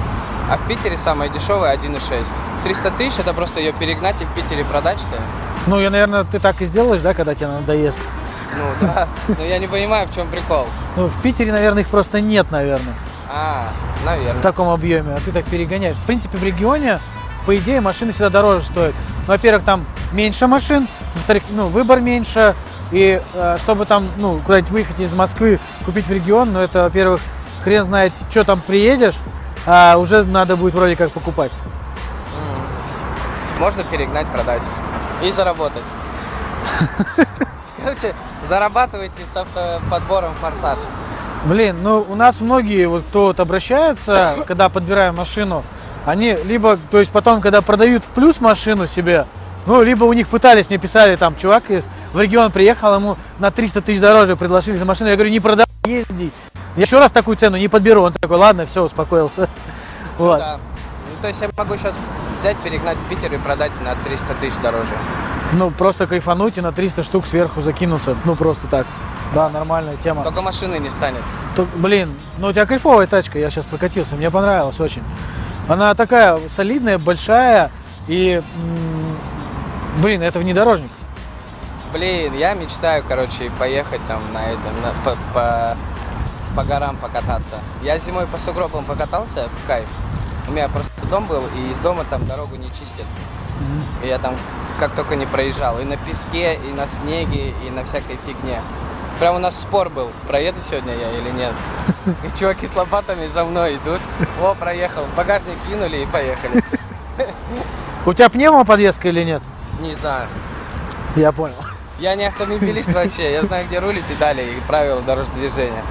а 0.50 0.58
в 0.58 0.68
Питере 0.68 0.98
самая 0.98 1.30
дешевая 1.30 1.74
1.6. 1.76 2.26
300 2.64 2.90
тысяч, 2.92 3.18
это 3.18 3.32
просто 3.32 3.60
ее 3.60 3.72
перегнать 3.72 4.20
и 4.20 4.24
в 4.24 4.34
Питере 4.34 4.64
продать, 4.64 4.98
что 4.98 5.16
ли? 5.16 5.22
Ну, 5.66 5.80
я, 5.80 5.90
наверное, 5.90 6.24
ты 6.24 6.38
так 6.38 6.60
и 6.60 6.66
сделаешь, 6.66 7.00
да, 7.00 7.14
когда 7.14 7.34
тебе 7.34 7.48
надоест. 7.48 7.98
Ну 8.56 8.86
да, 8.86 9.08
но 9.28 9.44
я 9.44 9.58
не 9.58 9.66
понимаю, 9.66 10.06
в 10.08 10.14
чем 10.14 10.28
прикол. 10.28 10.66
Ну, 10.96 11.06
в 11.08 11.22
Питере, 11.22 11.52
наверное, 11.52 11.82
их 11.82 11.88
просто 11.88 12.20
нет, 12.20 12.50
наверное, 12.50 12.94
А, 13.28 13.68
в 14.02 14.04
наверное. 14.04 14.42
таком 14.42 14.68
объеме, 14.68 15.14
а 15.14 15.18
ты 15.20 15.32
так 15.32 15.44
перегоняешь. 15.46 15.96
В 15.96 16.02
принципе, 16.06 16.36
в 16.36 16.42
регионе, 16.44 16.98
по 17.46 17.56
идее, 17.56 17.80
машины 17.80 18.12
всегда 18.12 18.30
дороже 18.30 18.64
стоят. 18.66 18.94
Ну, 19.26 19.32
Во-первых, 19.32 19.64
там 19.64 19.86
меньше 20.12 20.46
машин, 20.46 20.86
во-вторых, 21.14 21.44
ну, 21.50 21.68
выбор 21.68 22.00
меньше, 22.00 22.54
и 22.90 23.22
э, 23.34 23.56
чтобы 23.62 23.86
там, 23.86 24.06
ну, 24.18 24.38
куда-нибудь 24.44 24.70
выехать 24.70 25.00
из 25.00 25.14
Москвы, 25.14 25.58
купить 25.86 26.06
в 26.06 26.12
регион, 26.12 26.52
ну, 26.52 26.58
это, 26.58 26.82
во-первых, 26.82 27.20
хрен 27.64 27.84
знает, 27.86 28.12
что 28.30 28.44
там 28.44 28.60
приедешь, 28.60 29.14
а 29.64 29.96
уже 29.96 30.24
надо 30.24 30.56
будет 30.56 30.74
вроде 30.74 30.96
как 30.96 31.10
покупать. 31.12 31.52
Можно 33.58 33.82
перегнать, 33.84 34.26
продать 34.26 34.62
и 35.22 35.30
заработать. 35.30 35.84
Короче, 37.82 38.14
зарабатывайте 38.48 39.22
с 39.26 39.36
автоподбором 39.36 40.34
форсаж. 40.36 40.78
Блин, 41.44 41.82
ну 41.82 42.06
у 42.08 42.14
нас 42.14 42.40
многие, 42.40 42.86
вот 42.86 43.02
кто 43.08 43.26
вот 43.26 43.40
обращается, 43.40 44.36
когда 44.46 44.68
подбираем 44.68 45.16
машину, 45.16 45.64
они 46.06 46.36
либо, 46.44 46.78
то 46.90 47.00
есть 47.00 47.10
потом, 47.10 47.40
когда 47.40 47.60
продают 47.62 48.04
в 48.04 48.06
плюс 48.08 48.40
машину 48.40 48.86
себе, 48.86 49.26
ну, 49.66 49.82
либо 49.82 50.04
у 50.04 50.12
них 50.12 50.28
пытались, 50.28 50.68
мне 50.68 50.78
писали, 50.78 51.16
там, 51.16 51.36
чувак 51.36 51.70
из, 51.70 51.84
в 52.12 52.20
регион 52.20 52.50
приехал, 52.52 52.94
ему 52.94 53.16
на 53.38 53.50
300 53.50 53.82
тысяч 53.82 54.00
дороже 54.00 54.36
предложили 54.36 54.76
за 54.76 54.84
машину, 54.84 55.10
я 55.10 55.16
говорю, 55.16 55.30
не 55.30 55.40
продавай, 55.40 55.68
езди. 55.84 56.30
Я 56.76 56.82
еще 56.82 56.98
раз 56.98 57.10
такую 57.12 57.36
цену 57.36 57.56
не 57.56 57.68
подберу, 57.68 58.02
он 58.02 58.12
такой, 58.12 58.36
ладно, 58.38 58.66
все, 58.66 58.84
успокоился. 58.84 59.48
Вот. 60.18 60.38
Да. 60.38 60.58
Ну, 60.58 61.22
то 61.22 61.28
есть 61.28 61.40
я 61.40 61.48
могу 61.56 61.76
сейчас 61.76 61.94
взять, 62.40 62.56
перегнать 62.58 62.98
в 62.98 63.08
Питер 63.08 63.32
и 63.32 63.38
продать 63.38 63.72
на 63.82 63.94
300 63.94 64.34
тысяч 64.40 64.54
дороже. 64.62 64.92
Ну, 65.52 65.70
просто 65.70 66.06
кайфануть 66.06 66.56
и 66.58 66.60
на 66.60 66.72
300 66.72 67.02
штук 67.02 67.26
сверху 67.26 67.60
закинуться, 67.62 68.16
ну, 68.24 68.34
просто 68.34 68.66
так. 68.68 68.86
Да, 69.34 69.48
нормальная 69.48 69.96
тема. 69.96 70.22
Только 70.24 70.42
машины 70.42 70.76
не 70.78 70.90
станет. 70.90 71.22
То- 71.56 71.66
блин, 71.76 72.14
ну 72.38 72.48
у 72.48 72.52
тебя 72.52 72.66
кайфовая 72.66 73.06
тачка, 73.06 73.38
я 73.38 73.50
сейчас 73.50 73.64
прокатился, 73.64 74.14
мне 74.14 74.30
понравилось 74.30 74.78
очень. 74.78 75.02
Она 75.68 75.94
такая 75.94 76.38
солидная, 76.54 76.98
большая 76.98 77.70
и, 78.08 78.42
блин, 79.98 80.22
это 80.22 80.38
внедорожник. 80.38 80.90
Блин, 81.94 82.34
я 82.34 82.54
мечтаю, 82.54 83.04
короче, 83.06 83.50
поехать 83.58 84.00
там 84.08 84.20
на 84.34 84.46
этом, 84.50 84.72
на- 84.82 84.94
по, 85.04 85.16
по, 85.34 85.76
по 86.56 86.64
горам 86.64 86.96
покататься. 86.96 87.56
Я 87.82 87.98
зимой 87.98 88.26
по 88.26 88.36
сугробам 88.38 88.84
покатался, 88.84 89.48
в 89.62 89.66
кайф. 89.66 89.88
У 90.48 90.52
меня 90.52 90.68
просто 90.68 90.90
дом 91.08 91.26
был, 91.26 91.42
и 91.56 91.70
из 91.70 91.78
дома 91.78 92.04
там 92.10 92.26
дорогу 92.26 92.56
не 92.56 92.68
чистят. 92.68 93.06
И 94.02 94.08
я 94.08 94.18
там 94.18 94.34
как 94.78 94.92
только 94.92 95.16
не 95.16 95.26
проезжал. 95.26 95.78
И 95.78 95.84
на 95.84 95.96
песке, 95.96 96.54
и 96.54 96.72
на 96.72 96.86
снеге, 96.86 97.54
и 97.66 97.70
на 97.70 97.84
всякой 97.84 98.18
фигне. 98.26 98.60
Прям 99.18 99.36
у 99.36 99.38
нас 99.38 99.54
спор 99.60 99.88
был, 99.88 100.10
проеду 100.26 100.60
сегодня 100.68 100.94
я 100.94 101.12
или 101.12 101.30
нет. 101.30 101.52
И 102.24 102.38
чуваки 102.38 102.66
с 102.66 102.74
лопатами 102.74 103.26
за 103.26 103.44
мной 103.44 103.76
идут. 103.76 104.00
О, 104.42 104.54
проехал. 104.54 105.04
В 105.04 105.14
багажник 105.14 105.54
кинули 105.68 105.98
и 105.98 106.06
поехали. 106.06 106.62
У 108.04 108.12
тебя 108.12 108.28
пневмоподвеска 108.28 109.08
или 109.08 109.22
нет? 109.22 109.42
Не 109.80 109.94
знаю. 109.94 110.26
Я 111.14 111.30
понял. 111.30 111.54
Я 111.98 112.16
не 112.16 112.24
автомобилист 112.24 112.92
вообще. 112.92 113.32
Я 113.32 113.42
знаю, 113.42 113.66
где 113.68 113.78
руль 113.78 113.98
и 113.98 114.02
педали, 114.02 114.42
и 114.42 114.60
правила 114.66 115.00
дорожного 115.02 115.38
движения. 115.38 115.84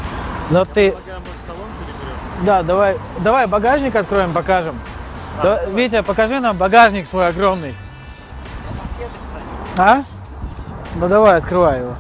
Но 0.50 0.66
ты... 0.66 0.94
Да, 2.42 2.64
давай, 2.64 2.98
давай 3.20 3.48
багажник 3.48 3.96
откроем, 3.96 4.34
покажем. 4.34 4.78
Да, 5.42 5.64
Витя, 5.66 6.02
покажи 6.02 6.40
нам 6.40 6.58
багажник 6.58 7.08
свой 7.08 7.28
огромный. 7.28 7.76
А? 9.78 10.04
Ну 10.96 11.08
давай, 11.08 11.38
открывай 11.38 11.80
его. 11.80 11.96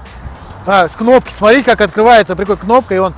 А, 0.65 0.87
с 0.87 0.95
кнопки, 0.95 1.33
смотри, 1.33 1.63
как 1.63 1.81
открывается, 1.81 2.35
прикольно, 2.35 2.61
кнопка, 2.61 2.95
и 2.95 2.97
он 2.97 3.13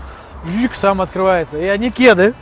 вик, 0.46 0.76
сам 0.76 1.02
открывается. 1.02 1.58
И 1.58 1.66
они 1.66 1.92
кеды. 1.92 2.34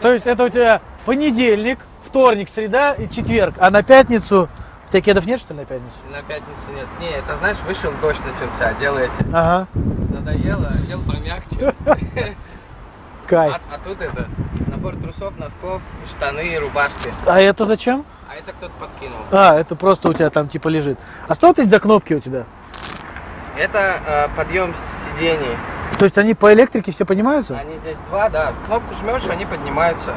То 0.00 0.12
есть 0.12 0.26
это 0.26 0.44
у 0.44 0.48
тебя 0.48 0.80
понедельник, 1.04 1.78
вторник, 2.04 2.48
среда 2.48 2.94
и 2.94 3.08
четверг. 3.08 3.54
А 3.58 3.70
на 3.70 3.82
пятницу... 3.82 4.48
У 4.86 4.90
тебя 4.90 5.00
кедов 5.00 5.26
нет, 5.26 5.40
что 5.40 5.54
ли, 5.54 5.60
на 5.60 5.66
пятницу? 5.66 5.96
На 6.10 6.22
пятнице 6.22 6.70
нет. 6.74 6.86
Не, 7.00 7.10
это 7.10 7.36
знаешь, 7.36 7.58
вышел 7.66 7.90
дождь 8.00 8.20
начался, 8.24 8.72
делаете. 8.74 9.24
Ага, 9.32 9.66
Надоело, 9.74 10.72
дел 10.86 11.00
помягче. 11.00 11.74
кайф. 13.24 13.54
А, 13.70 13.74
а 13.74 13.78
тут 13.78 14.00
это, 14.00 14.26
набор 14.68 14.96
трусов, 14.96 15.36
носков, 15.38 15.80
штаны 16.08 16.46
и 16.54 16.58
рубашки. 16.58 17.12
А 17.26 17.40
это 17.40 17.64
зачем? 17.64 18.04
А 18.28 18.36
это 18.36 18.52
кто-то 18.52 18.72
подкинул. 18.80 19.18
А, 19.32 19.56
это 19.58 19.76
просто 19.76 20.08
у 20.08 20.12
тебя 20.12 20.30
там 20.30 20.48
типа 20.48 20.68
лежит. 20.68 20.98
А 21.28 21.34
что 21.34 21.50
это 21.50 21.66
за 21.66 21.80
кнопки 21.80 22.14
у 22.14 22.20
тебя? 22.20 22.44
Это 23.56 23.96
э, 24.06 24.28
подъем 24.36 24.74
сидений. 25.04 25.56
То 25.98 26.06
есть 26.06 26.18
они 26.18 26.34
по 26.34 26.52
электрике 26.52 26.90
все 26.90 27.04
поднимаются? 27.04 27.56
Они 27.56 27.76
здесь 27.76 27.96
два, 28.08 28.28
да. 28.28 28.52
Кнопку 28.66 28.94
жмешь, 28.94 29.26
они 29.28 29.46
поднимаются. 29.46 30.12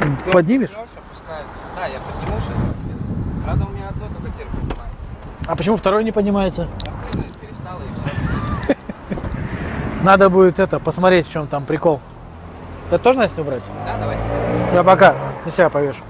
Кнопку 0.00 0.30
Поднимешь? 0.30 0.70
жмешь, 0.70 0.88
опускаются. 0.96 1.58
Да, 1.76 1.86
я 1.86 1.98
подниму 2.00 2.38
сейчас. 2.40 3.44
Правда, 3.44 3.64
у 3.66 3.68
меня 3.70 3.88
одно 3.88 4.06
только 4.08 4.32
теперь 4.32 4.46
поднимается. 4.46 5.06
А 5.46 5.56
почему 5.56 5.76
второй 5.76 6.04
не 6.04 6.12
поднимается? 6.12 6.68
Охрена, 7.08 7.26
перестала 7.40 7.80
и 7.80 8.66
все. 8.66 8.76
Надо 10.02 10.30
будет 10.30 10.58
это 10.58 10.78
посмотреть, 10.78 11.26
в 11.28 11.32
чем 11.32 11.46
там 11.48 11.66
прикол. 11.66 12.00
Это 12.90 12.98
тоже 12.98 13.20
Настя 13.20 13.40
убрать? 13.42 13.62
Да, 13.86 13.96
давай. 13.98 14.16
Я 14.74 14.82
пока 14.82 15.14
на 15.44 15.50
себя 15.50 15.70
повешу. 15.70 16.02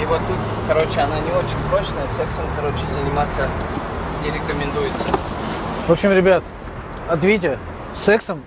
И 0.00 0.06
вот 0.06 0.18
тут, 0.26 0.36
короче, 0.66 1.00
она 1.00 1.18
не 1.20 1.30
очень 1.30 1.58
прочная, 1.68 2.08
сексом, 2.08 2.44
короче, 2.56 2.86
заниматься 2.86 3.46
не 4.24 4.30
рекомендуется. 4.30 5.04
В 5.86 5.92
общем, 5.92 6.12
ребят, 6.12 6.42
от 7.06 7.20
сексом 7.98 8.42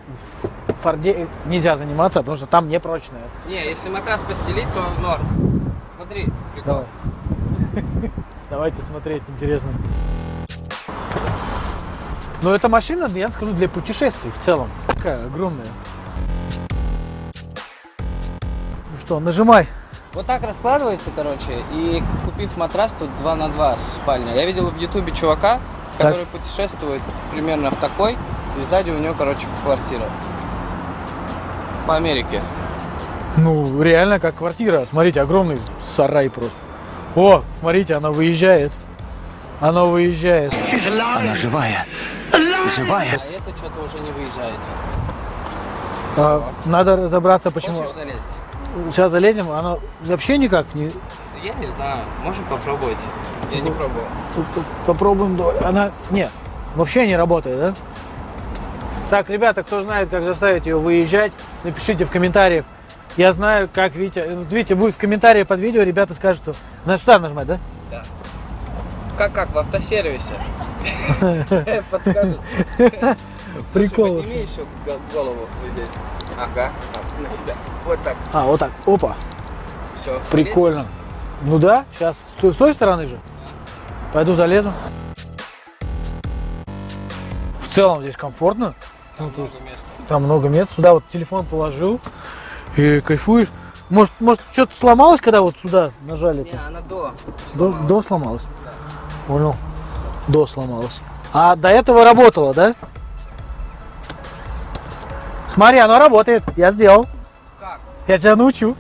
в 0.68 0.74
Форде 0.82 1.28
нельзя 1.46 1.76
заниматься, 1.76 2.20
потому 2.20 2.38
что 2.38 2.48
там 2.48 2.70
непрочное. 2.70 3.22
Не, 3.48 3.64
если 3.64 3.90
матрас 3.90 4.22
постелить, 4.22 4.68
то 4.74 5.00
норм. 5.00 5.24
Смотри, 5.96 6.30
прикол. 6.56 6.74
Давай. 6.74 6.86
Давайте 8.50 8.82
смотреть, 8.82 9.24
интересно. 9.28 9.70
Но 12.42 12.56
эта 12.56 12.68
машина, 12.68 13.08
я 13.14 13.30
скажу, 13.30 13.54
для 13.54 13.70
путешествий 13.70 14.32
в 14.32 14.38
целом. 14.40 14.70
Такая 15.04 15.26
огромная. 15.26 15.66
Ну 17.36 18.98
что, 19.06 19.20
нажимай. 19.20 19.68
Вот 20.14 20.26
так 20.26 20.44
раскладывается, 20.44 21.10
короче, 21.14 21.62
и 21.74 22.02
купив 22.24 22.56
матрас, 22.56 22.96
тут 22.98 23.10
2 23.20 23.36
на 23.36 23.50
2 23.50 23.78
спальня. 23.96 24.34
Я 24.34 24.46
видел 24.46 24.70
в 24.70 24.78
ютубе 24.78 25.12
чувака, 25.12 25.60
Так. 25.98 26.08
который 26.08 26.26
путешествует 26.28 27.02
примерно 27.34 27.72
в 27.72 27.76
такой, 27.76 28.14
и 28.14 28.64
сзади 28.70 28.92
у 28.92 28.98
него, 28.98 29.14
короче, 29.14 29.46
квартира. 29.66 30.06
По 31.86 31.98
Америке. 31.98 32.42
Ну, 33.36 33.82
реально 33.84 34.22
как 34.22 34.36
квартира. 34.36 34.86
Смотрите, 34.86 35.20
огромный 35.20 35.60
сарай 35.94 36.30
просто. 36.30 36.54
О, 37.18 37.44
смотрите, 37.60 37.96
она 37.96 38.12
выезжает. 38.12 38.72
Она 39.60 39.84
выезжает. 39.84 40.56
Она 41.18 41.36
живая. 41.36 41.86
Живая. 42.76 43.10
А 43.12 43.16
это 43.16 43.58
что-то 43.58 43.84
уже 43.84 44.00
не 44.00 44.12
выезжает. 44.14 44.58
А, 46.18 46.52
надо 46.66 46.96
разобраться, 46.96 47.52
почему. 47.52 47.78
Хочешь 47.78 47.96
залезть? 47.96 48.28
Сейчас 48.92 49.12
залезем, 49.12 49.52
она 49.52 49.78
вообще 50.02 50.38
никак 50.38 50.74
не... 50.74 50.92
Я 51.44 51.54
не 51.54 51.68
знаю. 51.76 52.00
Можем 52.24 52.44
попробовать. 52.46 52.98
Я 53.52 53.62
не 53.62 53.72
пробовал. 53.72 54.06
Попробуем. 54.86 55.40
Она... 55.64 55.92
Не, 56.10 56.30
вообще 56.76 57.06
не 57.06 57.16
работает, 57.16 57.58
да? 57.58 57.74
Так, 59.10 59.30
ребята, 59.30 59.64
кто 59.64 59.84
знает, 59.84 60.10
как 60.10 60.24
заставить 60.24 60.66
ее 60.66 60.78
выезжать, 60.78 61.32
напишите 61.64 62.06
в 62.06 62.10
комментариях. 62.10 62.66
Я 63.18 63.32
знаю, 63.34 63.70
как 63.72 63.94
Витя... 63.94 64.26
Вот 64.36 64.52
Витя 64.52 64.74
будет 64.74 64.96
в 64.96 64.98
комментарии 64.98 65.44
под 65.44 65.60
видео, 65.60 65.84
ребята 65.84 66.14
скажут, 66.14 66.42
что... 66.42 66.56
Надо 66.86 67.00
сюда 67.00 67.20
нажимать, 67.20 67.48
да? 67.48 67.60
Как 69.18 69.32
как 69.32 69.54
в 69.54 69.60
автосервисе? 69.60 70.34
Подскажет. 71.92 72.40
Прикол. 73.74 74.18
Подними 74.18 74.42
еще 74.42 74.66
голову 75.14 75.48
вот 75.62 75.72
здесь. 75.72 75.92
Ага, 76.38 76.72
на 77.20 77.30
себя. 77.30 77.54
Вот 77.86 78.00
так. 78.04 78.16
А, 78.34 78.46
вот 78.46 78.60
так. 78.60 78.72
Опа. 78.86 79.16
Все. 79.96 80.20
Прикольно. 80.32 80.88
Ну 81.44 81.60
да, 81.60 81.86
сейчас 81.96 82.16
с 82.40 82.56
той, 82.56 82.74
стороны 82.74 83.08
же. 83.08 83.20
Пойду 84.14 84.34
залезу. 84.34 84.72
В 87.70 87.76
целом 87.76 88.02
здесь 88.02 88.16
комфортно. 88.16 88.74
Там 89.18 89.28
много 89.28 89.60
места. 89.60 89.86
Там 90.08 90.24
много 90.24 90.50
мест. 90.50 90.72
Сюда 90.76 90.94
вот 90.94 91.04
телефон 91.10 91.46
положил 91.46 92.00
и 92.78 93.02
кайфуешь. 93.02 93.50
Может, 93.90 94.14
может 94.20 94.42
что-то 94.52 94.76
сломалось, 94.76 95.22
когда 95.22 95.42
вот 95.42 95.56
сюда 95.58 95.92
нажали? 96.08 96.44
Не, 96.44 96.52
она 96.68 96.82
до. 96.82 97.14
До, 97.54 97.72
до 97.72 98.02
сломалось. 98.02 98.44
Понял. 99.28 99.56
До 100.28 100.48
сломалось. 100.48 101.02
А 101.34 101.56
до 101.56 101.70
этого 101.70 102.04
работало, 102.04 102.54
да? 102.54 102.76
Смотри, 105.48 105.80
оно 105.80 106.00
работает. 106.00 106.44
Я 106.56 106.72
сделал. 106.72 107.08
Как? 107.60 107.80
Я 108.08 108.18
тебя 108.18 108.36
научу. 108.36 108.76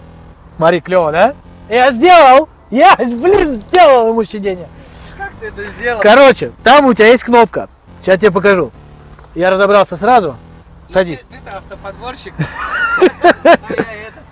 Смотри, 0.56 0.82
клево, 0.82 1.12
да? 1.12 1.36
Я 1.70 1.92
сделал! 1.92 2.50
Я, 2.70 2.96
блин, 2.98 3.56
сделал 3.56 4.10
ему 4.10 4.24
сиденье. 4.24 4.68
Как 5.18 5.32
ты 5.40 5.48
это 5.48 5.64
сделал? 5.66 6.02
Короче, 6.02 6.52
там 6.64 6.86
у 6.86 6.94
тебя 6.94 7.08
есть 7.08 7.24
кнопка. 7.24 7.70
Сейчас 8.02 8.20
тебе 8.20 8.32
покажу. 8.32 8.72
Я 9.36 9.52
разобрался 9.52 9.98
сразу. 9.98 10.36
Садись. 10.90 11.20
Ты, 11.30 11.38
ты 11.44 11.52
автоподборщик. 11.52 12.34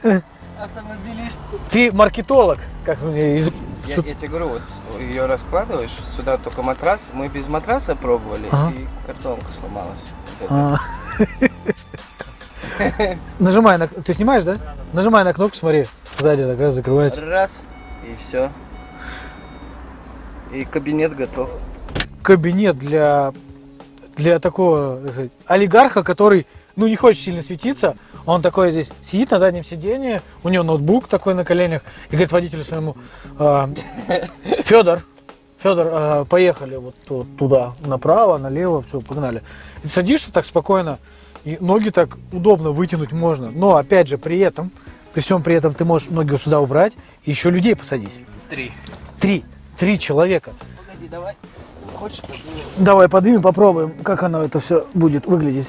А 0.62 0.66
автомобилист. 0.66 1.40
Ты 1.72 1.92
маркетолог, 1.92 2.60
как 2.86 3.02
мне. 3.02 3.52
Я, 3.92 3.96
Суд- 3.98 4.08
я 4.08 4.16
тебе 4.16 4.30
говорю, 4.30 4.48
вот 4.48 4.62
ее 5.00 5.26
раскладываешь, 5.26 5.92
сюда 6.16 6.38
только 6.38 6.64
матрас. 6.64 7.02
Мы 7.12 7.28
без 7.28 7.48
матраса 7.50 7.94
пробовали, 7.94 8.48
Ага. 8.50 8.72
и 8.74 8.88
картонка 9.06 9.52
сломалась. 9.52 10.00
А. 10.50 10.78
Нажимай 13.40 13.78
на... 13.78 13.88
Ты 13.88 14.14
снимаешь, 14.14 14.46
да? 14.46 14.58
Нажимай 14.94 15.26
на 15.26 15.34
кнопку, 15.34 15.58
смотри. 15.58 15.88
Сзади 16.18 16.46
так 16.46 16.58
раз 16.60 16.74
закрывается. 16.74 17.26
Раз, 17.26 17.64
и 18.10 18.16
все. 18.16 18.50
И 20.54 20.64
кабинет 20.64 21.14
готов. 21.16 21.50
Кабинет 22.24 22.78
для... 22.78 23.34
Для 24.16 24.40
такого, 24.40 25.00
сказать, 25.12 25.32
олигарха, 25.48 26.04
который, 26.04 26.46
ну, 26.76 26.88
не 26.88 26.96
хочет 26.96 27.24
сильно 27.24 27.42
светиться. 27.42 27.96
Он 28.26 28.42
такой 28.42 28.72
здесь 28.72 28.90
сидит 29.10 29.32
на 29.32 29.40
заднем 29.40 29.64
сиденье, 29.64 30.22
у 30.44 30.50
него 30.50 30.64
ноутбук 30.64 31.08
такой 31.08 31.34
на 31.34 31.44
коленях, 31.44 31.82
и 32.10 32.12
говорит 32.12 32.32
водителю 32.32 32.64
своему, 32.64 32.96
Федор, 34.64 35.04
Федор, 35.62 36.26
поехали 36.26 36.76
вот 36.76 36.96
ту- 37.08 37.26
туда, 37.38 37.74
направо, 37.86 38.38
налево, 38.38 38.84
все, 38.88 39.02
погнали. 39.02 39.44
И 39.84 39.88
садишься 39.88 40.32
так 40.32 40.46
спокойно, 40.46 41.00
и 41.44 41.58
ноги 41.60 41.90
так 41.90 42.18
удобно 42.32 42.72
вытянуть 42.72 43.12
можно. 43.12 43.52
Но, 43.52 43.76
опять 43.76 44.08
же, 44.08 44.18
при 44.18 44.40
этом, 44.40 44.72
при 45.14 45.22
всем 45.22 45.42
при 45.42 45.56
этом 45.56 45.74
ты 45.74 45.84
можешь 45.84 46.10
ноги 46.10 46.38
сюда 46.38 46.60
убрать 46.62 46.94
и 47.26 47.32
еще 47.32 47.50
людей 47.50 47.76
посадить. 47.76 48.14
Три. 48.50 48.72
Три, 49.20 49.44
три 49.78 50.00
человека. 50.00 50.54
Погоди, 50.78 51.08
давай. 51.10 51.36
Хочешь 51.96 52.22
поднимем? 52.22 52.66
Давай 52.78 53.10
поднимем, 53.10 53.42
попробуем, 53.42 53.94
как 54.04 54.24
оно 54.24 54.44
это 54.44 54.60
все 54.60 54.88
будет 54.94 55.26
выглядеть. 55.26 55.68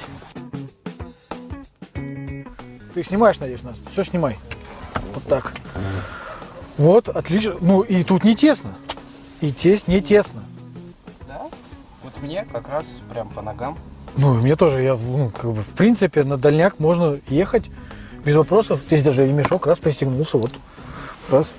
Ты 2.93 3.03
снимаешь, 3.03 3.39
надеюсь, 3.39 3.63
нас? 3.63 3.75
Все 3.91 4.03
снимай. 4.03 4.37
Вот 5.15 5.23
так. 5.23 5.53
Вот, 6.77 7.09
отлично. 7.09 7.55
Ну 7.59 7.81
и 7.81 8.03
тут 8.03 8.23
не 8.23 8.35
тесно. 8.35 8.75
И 9.41 9.51
тесть 9.51 9.87
не 9.87 10.01
тесно. 10.01 10.43
Да? 11.27 11.41
Вот 12.03 12.13
мне 12.21 12.45
как 12.51 12.67
раз 12.69 12.85
прям 13.11 13.29
по 13.29 13.41
ногам. 13.41 13.77
Ну, 14.15 14.37
и 14.37 14.41
мне 14.41 14.55
тоже, 14.55 14.83
я, 14.83 14.95
ну, 14.95 15.31
как 15.31 15.51
бы, 15.51 15.63
в 15.63 15.69
принципе, 15.69 16.23
на 16.23 16.37
дальняк 16.37 16.79
можно 16.79 17.19
ехать 17.27 17.65
без 18.23 18.35
вопросов. 18.35 18.79
Здесь 18.87 19.01
даже 19.01 19.25
ремешок, 19.25 19.65
раз 19.65 19.79
пристегнулся, 19.79 20.37
вот. 20.37 20.51
Раз. 21.29 21.51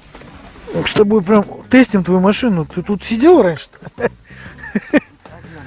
Ну, 0.72 0.86
С 0.86 0.92
тобой 0.92 1.22
прям 1.22 1.44
тестим 1.68 2.04
твою 2.04 2.20
машину. 2.20 2.64
Ты 2.64 2.82
тут 2.82 3.02
сидел 3.02 3.42
раньше? 3.42 3.68
Один 3.96 4.12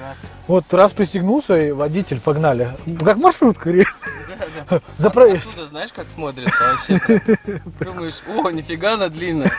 раз. 0.00 0.18
Вот 0.46 0.72
раз 0.72 0.92
пристегнулся, 0.92 1.58
и 1.58 1.72
водитель, 1.72 2.20
погнали. 2.20 2.72
Как 3.04 3.18
маршрутка, 3.18 3.70
реально. 3.70 3.92
За 4.98 5.10
проезд. 5.10 5.46
Отсюда 5.48 5.66
знаешь, 5.66 5.90
как 5.94 6.10
смотрится 6.10 6.52
вообще? 6.60 7.00
Думаешь, 7.80 8.16
о, 8.28 8.50
нифига 8.50 8.94
она 8.94 9.08
длинная. 9.08 9.50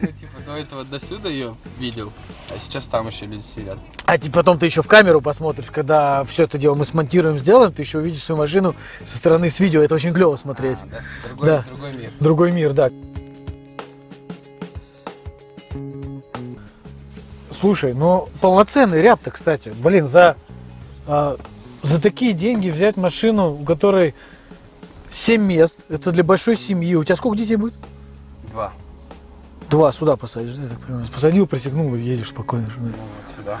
Ну, 0.00 0.08
типа, 0.08 0.40
до 0.46 0.56
этого 0.56 0.84
до 0.84 1.00
сюда 1.00 1.28
ее 1.28 1.56
видел, 1.78 2.12
а 2.54 2.58
сейчас 2.58 2.86
там 2.86 3.08
еще 3.08 3.26
люди 3.26 3.42
сидят. 3.42 3.78
А 4.04 4.18
ты 4.18 4.30
потом 4.30 4.58
ты 4.58 4.66
еще 4.66 4.82
в 4.82 4.88
камеру 4.88 5.20
посмотришь, 5.20 5.70
когда 5.70 6.24
все 6.24 6.44
это 6.44 6.58
дело 6.58 6.74
мы 6.74 6.84
смонтируем, 6.84 7.38
сделаем, 7.38 7.72
ты 7.72 7.82
еще 7.82 7.98
увидишь 7.98 8.22
свою 8.22 8.38
машину 8.40 8.74
со 9.04 9.16
стороны 9.16 9.50
с 9.50 9.58
видео. 9.60 9.82
Это 9.82 9.94
очень 9.94 10.12
клево 10.12 10.36
смотреть. 10.36 10.78
А, 10.82 10.86
да? 10.86 11.00
Другой, 11.28 11.46
Да. 11.46 11.64
другой 11.68 11.92
мир. 11.92 12.10
Другой 12.20 12.52
мир, 12.52 12.72
да. 12.72 12.90
Слушай, 17.60 17.94
ну 17.94 18.28
полноценный 18.40 19.00
ряд-то, 19.02 19.30
кстати. 19.30 19.72
Блин, 19.82 20.08
за, 20.08 20.36
а, 21.06 21.36
за 21.82 22.00
такие 22.00 22.32
деньги 22.32 22.70
взять 22.70 22.96
машину, 22.96 23.52
у 23.52 23.64
которой 23.64 24.14
7 25.12 25.42
мест, 25.42 25.84
это 25.88 26.10
для 26.10 26.24
большой 26.24 26.56
семьи. 26.56 26.94
У 26.94 27.04
тебя 27.04 27.16
сколько 27.16 27.36
детей 27.36 27.56
будет? 27.56 27.74
Два. 28.52 28.72
Два 29.70 29.92
сюда 29.92 30.16
посадишь, 30.16 30.54
да, 30.54 30.62
я 30.62 30.68
так 30.68 30.80
понимаю. 30.80 31.06
Посадил, 31.12 31.46
присягнул 31.46 31.94
и 31.94 32.00
едешь 32.00 32.28
спокойно. 32.28 32.66
Ну, 32.78 32.86
вот 32.86 33.36
сюда. 33.36 33.58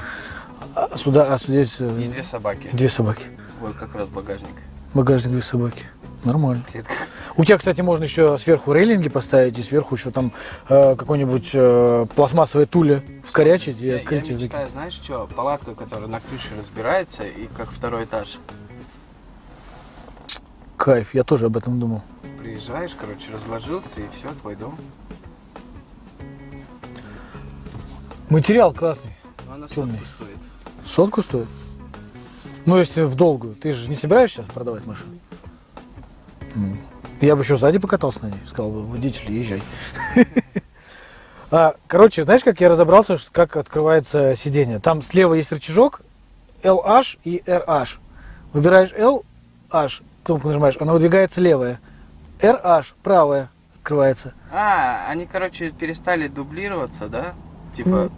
А 0.74 0.96
сюда, 0.96 1.34
а 1.34 1.38
здесь 1.38 1.76
э, 1.80 2.00
И 2.02 2.08
две 2.08 2.22
собаки. 2.22 2.68
две 2.72 2.88
собаки. 2.88 3.24
Ой, 3.62 3.72
как 3.78 3.94
раз 3.94 4.08
багажник. 4.08 4.50
Багажник 4.94 5.32
две 5.32 5.42
собаки. 5.42 5.84
Нормально. 6.24 6.62
Клетка. 6.70 6.92
У 7.36 7.44
тебя, 7.44 7.58
кстати, 7.58 7.80
можно 7.80 8.04
еще 8.04 8.38
сверху 8.38 8.72
рейлинги 8.72 9.08
поставить, 9.08 9.58
и 9.58 9.62
сверху 9.62 9.96
еще 9.96 10.10
там 10.10 10.32
э, 10.68 10.94
какой-нибудь 10.96 11.50
э, 11.54 12.06
пластмассовое 12.14 12.66
туле 12.66 13.02
вкорячить 13.26 13.80
и 13.80 13.86
Я, 13.86 13.92
я 13.94 13.98
открыть. 13.98 14.28
и 14.28 14.34
мечтаю, 14.34 14.68
знаешь 14.70 14.92
что, 14.94 15.26
палатку, 15.34 15.74
которая 15.74 16.08
на 16.08 16.20
крыше 16.20 16.48
разбирается 16.58 17.24
и 17.24 17.48
как 17.56 17.70
второй 17.70 18.04
этаж. 18.04 18.38
Кайф, 20.82 21.14
я 21.14 21.22
тоже 21.22 21.46
об 21.46 21.56
этом 21.56 21.78
думал. 21.78 22.02
Приезжаешь, 22.40 22.90
короче, 22.98 23.30
разложился 23.32 24.00
и 24.00 24.04
все, 24.12 24.32
твой 24.40 24.56
дом. 24.56 24.76
Материал 28.28 28.74
классный. 28.74 29.14
Ну, 29.46 29.52
она 29.54 29.68
Тёмный. 29.68 30.00
сотку 30.00 30.24
стоит. 30.24 30.38
Сотку 30.84 31.22
стоит? 31.22 31.46
Ну, 32.66 32.78
если 32.78 33.02
в 33.02 33.14
долгую. 33.14 33.54
Ты 33.54 33.70
же 33.70 33.88
не 33.88 33.94
собираешься 33.94 34.42
продавать 34.54 34.84
машину? 34.84 35.12
М. 36.56 36.76
Я 37.20 37.36
бы 37.36 37.42
еще 37.42 37.56
сзади 37.56 37.78
покатался 37.78 38.24
на 38.24 38.30
ней. 38.30 38.40
Сказал 38.48 38.72
бы, 38.72 38.84
водитель, 38.84 39.30
езжай. 39.30 39.62
А, 41.52 41.76
Короче, 41.86 42.24
знаешь, 42.24 42.42
как 42.42 42.60
я 42.60 42.70
разобрался, 42.70 43.18
как 43.30 43.56
открывается 43.56 44.34
сиденье? 44.34 44.80
Там 44.80 45.00
слева 45.02 45.34
есть 45.34 45.52
рычажок 45.52 46.00
LH 46.64 47.18
и 47.24 47.42
RH. 47.46 47.98
Выбираешь 48.54 48.90
LH, 48.92 50.02
кнопку 50.24 50.48
нажимаешь, 50.48 50.76
она 50.80 50.92
выдвигается 50.92 51.40
левая. 51.40 51.80
RH, 52.40 52.86
правая, 53.02 53.50
открывается. 53.76 54.34
А, 54.52 55.06
они, 55.08 55.26
короче, 55.26 55.70
перестали 55.70 56.28
дублироваться, 56.28 57.08
да? 57.08 57.34
Типа, 57.76 58.10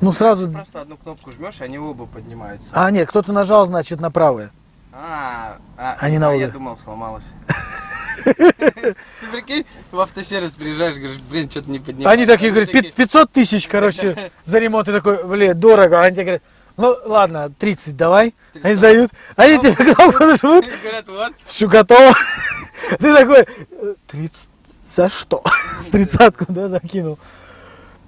Ну, 0.00 0.12
сразу... 0.12 0.50
просто 0.50 0.82
одну 0.82 0.96
кнопку 0.96 1.30
жмешь, 1.32 1.60
и 1.60 1.64
они 1.64 1.78
оба 1.78 2.06
поднимаются. 2.06 2.70
А, 2.72 2.90
нет, 2.90 3.08
кто-то 3.08 3.32
нажал, 3.32 3.64
значит, 3.66 4.00
на 4.00 4.10
правое. 4.10 4.50
А, 4.92 5.56
а, 5.78 5.96
Они 6.00 6.18
на 6.18 6.28
а 6.28 6.30
обе. 6.30 6.40
я 6.42 6.48
думал, 6.48 6.78
сломалось. 6.78 7.24
Ты 8.24 8.94
прикинь, 9.32 9.64
в 9.90 10.00
автосервис 10.00 10.52
приезжаешь, 10.52 10.96
говоришь, 10.96 11.18
блин, 11.30 11.48
что-то 11.50 11.70
не 11.70 11.78
поднимается. 11.78 12.10
Они 12.10 12.26
такие 12.26 12.50
говорят, 12.50 12.70
«Пи- 12.70 12.92
500 12.92 13.32
тысяч, 13.32 13.66
короче, 13.68 14.30
за 14.44 14.58
ремонт. 14.58 14.86
Ты 14.86 14.92
такой, 14.92 15.24
блин, 15.24 15.58
дорого. 15.58 16.02
Они 16.02 16.14
тебе 16.14 16.24
говорят, 16.24 16.42
ну 16.76 16.96
ладно, 17.04 17.52
30 17.58 17.96
давай. 17.96 18.34
Они 18.62 18.76
дают. 18.76 19.10
Они 19.36 19.58
тебе 19.58 19.74
кнопку 19.74 20.24
нажмут, 20.24 20.66
Говорят, 20.82 21.08
вот, 21.08 21.32
все 21.44 21.68
готово. 21.68 22.12
Ты 22.98 23.14
такой, 23.14 23.46
«Э, 23.70 23.94
30 24.08 24.50
за 24.84 25.08
что? 25.08 25.42
Тридцатку, 25.92 26.46
да, 26.48 26.68
закинул. 26.68 27.18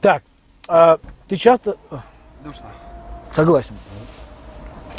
Так, 0.01 0.23
а 0.69 0.99
ты 1.29 1.37
часто... 1.37 1.77
душно. 2.45 2.67
Согласен. 3.31 3.75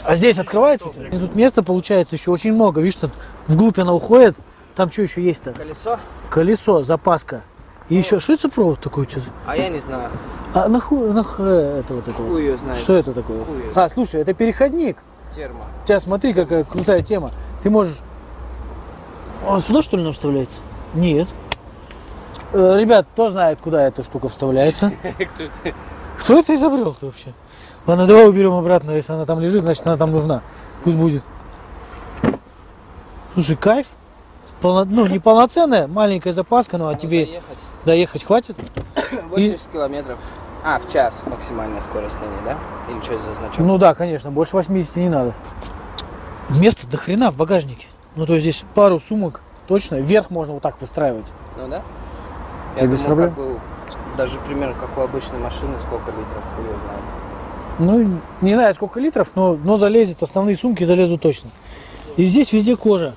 А 0.04 0.16
здесь 0.16 0.38
открывается? 0.38 0.88
И 1.12 1.18
Тут 1.18 1.36
места 1.36 1.64
получается 1.64 2.16
еще 2.16 2.32
очень 2.32 2.54
много. 2.54 2.82
Видишь, 2.82 3.00
тут 3.00 3.12
вглубь 3.48 3.80
она 3.80 3.94
уходит. 3.94 4.36
Там 4.76 4.92
что 4.92 5.04
еще 5.04 5.22
есть-то? 5.22 5.54
Колесо? 5.54 6.00
Колесо, 6.30 6.84
запаска. 6.84 7.42
И 7.90 7.96
еще, 7.96 8.20
что 8.20 8.34
это 8.34 8.44
за 8.44 8.50
провод 8.50 8.80
такой? 8.80 9.08
Что-то? 9.08 9.28
А 9.46 9.56
я 9.56 9.70
не 9.70 9.80
знаю. 9.80 10.10
А 10.54 10.68
нахуй, 10.68 11.12
нах, 11.12 11.40
это 11.40 11.94
вот 11.94 12.08
это 12.08 12.22
вот. 12.22 12.32
Хуй 12.32 12.42
ее 12.44 12.58
знает. 12.58 12.78
Что 12.80 12.94
это 12.96 13.14
такое? 13.14 13.44
Хуй 13.44 13.56
А, 13.76 13.90
слушай, 13.90 14.22
это 14.22 14.34
переходник. 14.34 14.98
Термо. 15.36 15.66
Сейчас 15.86 16.04
смотри, 16.04 16.34
какая 16.34 16.64
крутая 16.64 17.02
тема. 17.02 17.32
Ты 17.64 17.70
можешь... 17.72 17.98
А 19.48 19.60
сюда 19.60 19.82
что 19.82 19.98
ли 19.98 20.04
она 20.04 20.12
вставляется? 20.12 20.62
Нет. 20.94 21.28
Э, 22.54 22.78
Ребят, 22.80 23.08
кто 23.14 23.32
знает, 23.32 23.60
куда 23.62 23.88
эта 23.88 24.04
штука 24.04 24.30
вставляется? 24.30 24.92
Кто 25.18 25.44
ты? 25.64 25.74
Кто 26.20 26.40
это 26.40 26.56
изобрел-то 26.56 27.08
вообще? 27.08 27.34
Ладно, 27.88 28.06
давай 28.06 28.30
уберем 28.30 28.54
обратно. 28.54 28.92
Если 28.92 29.12
она 29.12 29.26
там 29.26 29.40
лежит, 29.40 29.64
значит 29.64 29.86
она 29.88 29.98
там 29.98 30.12
нужна. 30.12 30.42
Пусть 30.84 30.96
будет. 30.98 31.24
Слушай, 33.34 33.56
кайф. 33.56 33.88
Полно- 34.62 34.86
Ну, 34.86 35.08
не 35.08 35.18
полноценная, 35.20 35.88
маленькая 35.88 36.32
запаска, 36.32 36.78
ну 36.78 36.88
а 36.88 36.96
тебе 36.96 37.24
Ехать. 37.24 37.58
доехать 37.86 38.24
хватит? 38.24 38.56
80 39.32 39.68
километров. 39.74 40.20
А, 40.64 40.80
в 40.80 40.88
час 40.92 41.24
максимальная 41.28 41.82
скорость 41.82 42.18
на 42.22 42.26
ней, 42.26 42.40
да? 42.46 42.58
Или 42.92 43.02
что 43.04 43.14
это 43.16 43.24
за 43.24 43.34
значок? 43.36 43.60
Ну 43.60 43.78
да, 43.78 43.94
конечно, 43.94 44.32
больше 44.32 44.56
80 44.56 44.96
не 44.98 45.10
надо. 45.10 45.34
Места 46.50 46.88
до 46.88 46.98
хрена 46.98 47.32
в 47.32 47.36
багажнике. 47.36 47.88
Ну, 48.16 48.26
то 48.26 48.34
есть 48.34 48.44
здесь 48.44 48.64
пару 48.74 49.00
сумок 49.00 49.42
точно. 49.68 49.96
Вверх 49.96 50.30
можно 50.30 50.54
вот 50.54 50.64
так 50.64 50.80
выстраивать. 50.80 51.26
Ну 51.58 51.68
да? 51.68 51.82
Я 52.78 52.84
И 52.84 52.88
без 52.88 53.02
проблем? 53.02 53.30
как 53.32 53.40
у- 53.40 53.60
даже 54.18 54.38
примерно 54.40 54.76
как 54.80 54.98
у 54.98 55.02
обычной 55.02 55.40
машины, 55.40 55.74
сколько 55.80 56.12
литров, 56.12 56.44
хуй 56.56 56.66
его 56.66 56.78
знает. 56.80 57.02
Ну, 57.80 58.20
не 58.42 58.54
знаю, 58.54 58.74
сколько 58.76 59.00
литров, 59.00 59.32
но, 59.36 59.56
но 59.56 59.78
залезет, 59.78 60.22
основные 60.22 60.56
сумки 60.56 60.84
залезут 60.84 61.22
точно. 61.22 61.50
И 62.18 62.26
здесь 62.26 62.54
везде 62.54 62.76
кожа. 62.78 63.16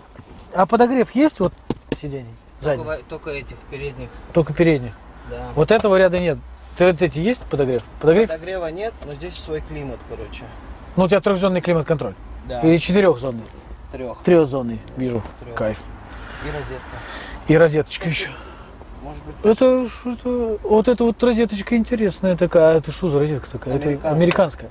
А 0.55 0.65
подогрев 0.67 1.15
есть 1.15 1.39
вот 1.41 1.53
сидений? 2.01 2.35
Только, 2.63 2.99
только 3.09 3.31
этих 3.31 3.57
передних, 3.71 4.09
Только 4.33 4.55
передних. 4.55 4.93
да. 5.31 5.37
Вот 5.55 5.71
этого 5.71 5.97
ряда 5.97 6.19
нет. 6.19 6.39
Ты 6.77 6.87
вот 6.87 7.01
эти 7.01 7.19
есть 7.19 7.41
подогрев? 7.43 7.83
Подогрев? 8.01 8.29
Подогрева 8.29 8.67
нет, 8.71 8.93
но 9.07 9.15
здесь 9.15 9.35
свой 9.35 9.63
климат, 9.63 9.99
короче. 10.09 10.45
Ну, 10.97 11.05
у 11.05 11.09
тебя 11.09 11.21
трехзонный 11.21 11.61
климат-контроль. 11.61 12.15
Да, 12.49 12.61
Или 12.61 12.77
четырехзонный? 12.79 13.45
трех. 13.93 14.19
Трехзонный, 14.25 14.81
вижу. 14.97 15.23
Трёх. 15.41 15.55
Кайф. 15.55 15.79
И 16.45 16.51
розетка. 16.51 16.97
И 17.49 17.57
розеточка 17.57 18.09
еще. 18.09 18.31
Может 19.03 19.23
быть, 19.25 19.35
Это 19.45 19.89
что-то... 19.89 20.59
Вот 20.63 20.89
эта 20.89 21.05
вот 21.05 21.23
розеточка 21.23 21.77
интересная 21.77 22.37
такая. 22.37 22.77
Это 22.77 22.93
что 22.93 23.09
за 23.09 23.21
розетка 23.21 23.51
такая? 23.51 23.75
Это 23.77 23.89
Американская. 23.89 24.13
американская. 24.19 24.71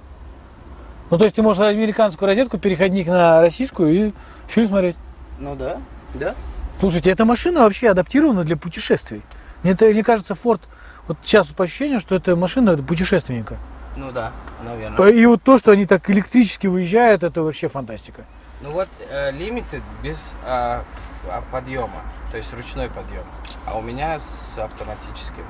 Ну, 1.10 1.18
то 1.18 1.24
есть 1.24 1.36
ты 1.36 1.42
можешь 1.42 1.62
американскую 1.64 2.28
розетку, 2.28 2.58
переходник 2.58 3.08
на 3.08 3.42
российскую 3.42 4.08
и 4.10 4.14
фильм 4.48 4.68
смотреть. 4.68 4.96
ну 5.40 5.56
да, 5.56 5.78
да. 6.14 6.36
Слушайте, 6.80 7.10
эта 7.12 7.26
машина 7.26 7.62
вообще 7.62 7.90
адаптирована 7.90 8.44
для 8.44 8.58
путешествий. 8.58 9.22
Мне, 9.64 9.72
это- 9.74 9.86
мне 9.86 10.04
кажется, 10.04 10.34
Ford, 10.42 10.60
вот 11.08 11.18
сейчас 11.24 11.48
по 11.48 11.66
ощущению, 11.66 12.00
что 12.00 12.16
это 12.16 12.36
машина 12.36 12.72
это 12.72 12.84
путешественника. 12.84 13.58
Ну 13.96 14.12
да, 14.12 14.32
наверное. 14.64 15.10
И 15.10 15.26
вот 15.26 15.42
то, 15.44 15.58
что 15.58 15.72
они 15.72 15.86
так 15.86 16.10
электрически 16.10 16.68
выезжают, 16.68 17.24
это 17.24 17.42
вообще 17.42 17.70
фантастика. 17.70 18.26
Ну 18.62 18.72
вот 18.72 18.88
э, 19.10 19.32
Limited 19.32 19.84
без 20.04 20.34
а, 20.46 20.84
а, 21.30 21.44
подъема, 21.52 22.02
то 22.32 22.38
есть 22.38 22.54
ручной 22.54 22.90
подъем. 22.90 23.24
А 23.66 23.78
у 23.78 23.82
меня 23.82 24.20
с 24.20 24.58
автоматическим. 24.58 25.46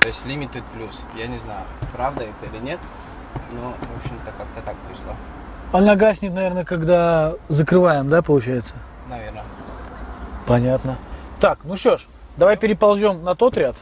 То 0.00 0.08
есть 0.08 0.24
Limited 0.24 0.62
Plus. 0.76 0.94
Я 1.16 1.26
не 1.26 1.38
знаю, 1.38 1.64
правда 1.92 2.22
это 2.22 2.54
или 2.54 2.62
нет. 2.62 2.78
Но, 3.50 3.72
в 3.72 4.04
общем-то, 4.04 4.32
как-то 4.36 4.62
так 4.64 4.76
вышло. 4.88 5.16
Она 5.72 5.96
гаснет, 5.96 6.32
наверное, 6.32 6.64
когда 6.64 7.34
закрываем, 7.48 8.08
да, 8.08 8.22
получается? 8.22 8.74
Наверное. 9.08 9.44
Понятно. 10.46 10.96
Так, 11.40 11.58
ну 11.64 11.76
что 11.76 11.98
ж, 11.98 12.06
давай 12.36 12.56
переползем 12.56 13.22
на 13.22 13.34
тот 13.34 13.56
ряд. 13.56 13.76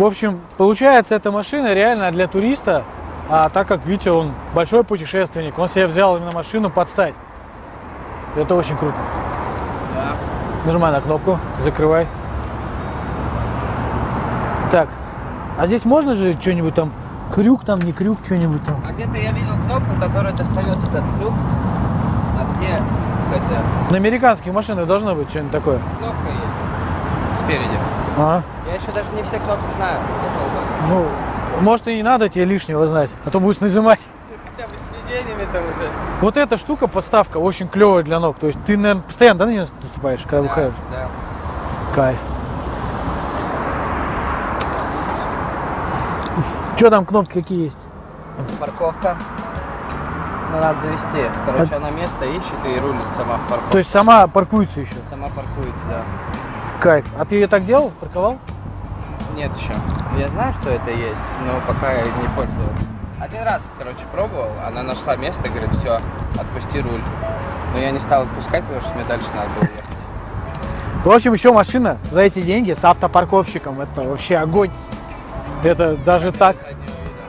В 0.00 0.04
общем, 0.06 0.40
получается, 0.56 1.14
эта 1.14 1.30
машина 1.30 1.74
реально 1.74 2.10
для 2.10 2.26
туриста, 2.26 2.84
а 3.28 3.50
так 3.50 3.68
как 3.68 3.84
Витя, 3.84 4.08
он 4.08 4.32
большой 4.54 4.82
путешественник, 4.82 5.58
он 5.58 5.68
себе 5.68 5.86
взял 5.86 6.16
именно 6.16 6.32
машину 6.32 6.70
под 6.70 6.88
стать. 6.88 7.12
Это 8.34 8.54
очень 8.54 8.78
круто. 8.78 8.96
Да. 9.94 10.16
Нажимай 10.64 10.90
на 10.90 11.02
кнопку, 11.02 11.38
закрывай. 11.58 12.06
Так, 14.70 14.88
а 15.58 15.66
здесь 15.66 15.84
можно 15.84 16.14
же 16.14 16.32
что-нибудь 16.32 16.74
там, 16.74 16.94
крюк 17.34 17.66
там, 17.66 17.78
не 17.80 17.92
крюк, 17.92 18.20
что-нибудь 18.24 18.64
там? 18.64 18.76
А 18.88 18.92
где-то 18.92 19.18
я 19.18 19.32
видел 19.32 19.52
кнопку, 19.66 20.00
которая 20.00 20.32
достает 20.32 20.78
этот 20.78 21.04
клюк. 21.18 21.34
А 22.38 22.56
где 22.56 22.68
эта 22.68 23.90
На 23.90 23.96
американских 23.98 24.50
машинах 24.54 24.86
должно 24.86 25.14
быть 25.14 25.28
что-нибудь 25.28 25.52
такое. 25.52 25.78
кнопка 25.98 26.30
есть? 26.30 27.38
Спереди. 27.38 27.99
А? 28.20 28.42
Я 28.66 28.74
еще 28.74 28.92
даже 28.92 29.12
не 29.14 29.22
все 29.22 29.38
кнопки 29.38 29.64
знаю. 29.76 29.98
Ну, 30.88 31.06
может 31.62 31.88
и 31.88 31.96
не 31.96 32.02
надо 32.02 32.28
тебе 32.28 32.44
лишнего 32.44 32.86
знать, 32.86 33.08
а 33.24 33.30
то 33.30 33.40
будешь 33.40 33.60
нажимать. 33.60 34.00
Хотя 34.50 34.68
бы 34.68 34.74
с 34.76 34.80
сиденьями 34.92 35.46
там 35.50 35.62
уже. 35.64 35.88
Вот 36.20 36.36
эта 36.36 36.58
штука, 36.58 36.86
подставка, 36.86 37.38
очень 37.38 37.68
клевая 37.68 38.02
для 38.02 38.20
ног. 38.20 38.36
То 38.38 38.48
есть 38.48 38.58
ты, 38.66 38.76
наверное, 38.76 39.02
постоянно 39.02 39.38
да, 39.38 39.46
на 39.46 39.50
нее 39.50 39.66
наступаешь, 39.80 40.20
когда 40.22 40.42
выходишь. 40.42 40.74
Да. 40.90 41.08
Кайф. 41.94 42.18
Что 46.76 46.90
там 46.90 47.06
кнопки 47.06 47.32
какие 47.32 47.64
есть? 47.64 47.78
Парковка. 48.58 49.16
Ну, 50.52 50.60
надо 50.60 50.78
завести. 50.80 51.30
Короче, 51.46 51.74
она 51.74 51.90
место 51.90 52.24
ищет 52.24 52.54
и 52.66 52.80
рулит 52.80 53.06
сама 53.16 53.36
в 53.36 53.48
парковку. 53.48 53.72
То 53.72 53.78
есть 53.78 53.90
сама 53.90 54.26
паркуется 54.26 54.80
еще. 54.80 54.94
Сама 55.08 55.28
паркуется, 55.28 55.84
да. 55.88 56.02
Кайф. 56.80 57.04
А 57.18 57.26
ты 57.26 57.34
ее 57.34 57.46
так 57.46 57.66
делал? 57.66 57.92
Парковал? 58.00 58.38
Нет 59.36 59.50
еще. 59.54 59.72
Я 60.18 60.28
знаю, 60.28 60.54
что 60.54 60.70
это 60.70 60.90
есть, 60.90 61.20
но 61.46 61.60
пока 61.66 61.92
я 61.92 62.04
не 62.04 62.28
пользовался. 62.34 62.84
Один 63.20 63.42
раз, 63.42 63.62
короче, 63.78 64.00
пробовал, 64.10 64.48
она 64.66 64.82
нашла 64.82 65.14
место, 65.16 65.46
говорит, 65.50 65.70
все, 65.74 66.00
отпусти 66.38 66.80
руль. 66.80 67.02
Но 67.74 67.80
я 67.80 67.90
не 67.90 68.00
стал 68.00 68.22
отпускать, 68.22 68.64
потому 68.64 68.80
что 68.80 68.94
мне 68.94 69.04
дальше 69.04 69.26
надо 69.36 69.50
было 69.50 69.64
ехать. 69.64 69.84
В 71.04 71.10
общем, 71.10 71.32
еще 71.34 71.52
машина 71.52 71.98
за 72.10 72.22
эти 72.22 72.40
деньги 72.40 72.72
с 72.72 72.82
автопарковщиком. 72.82 73.78
Это 73.82 74.00
вообще 74.02 74.38
огонь. 74.38 74.70
Это 75.62 75.96
даже 75.98 76.32
так. 76.32 76.56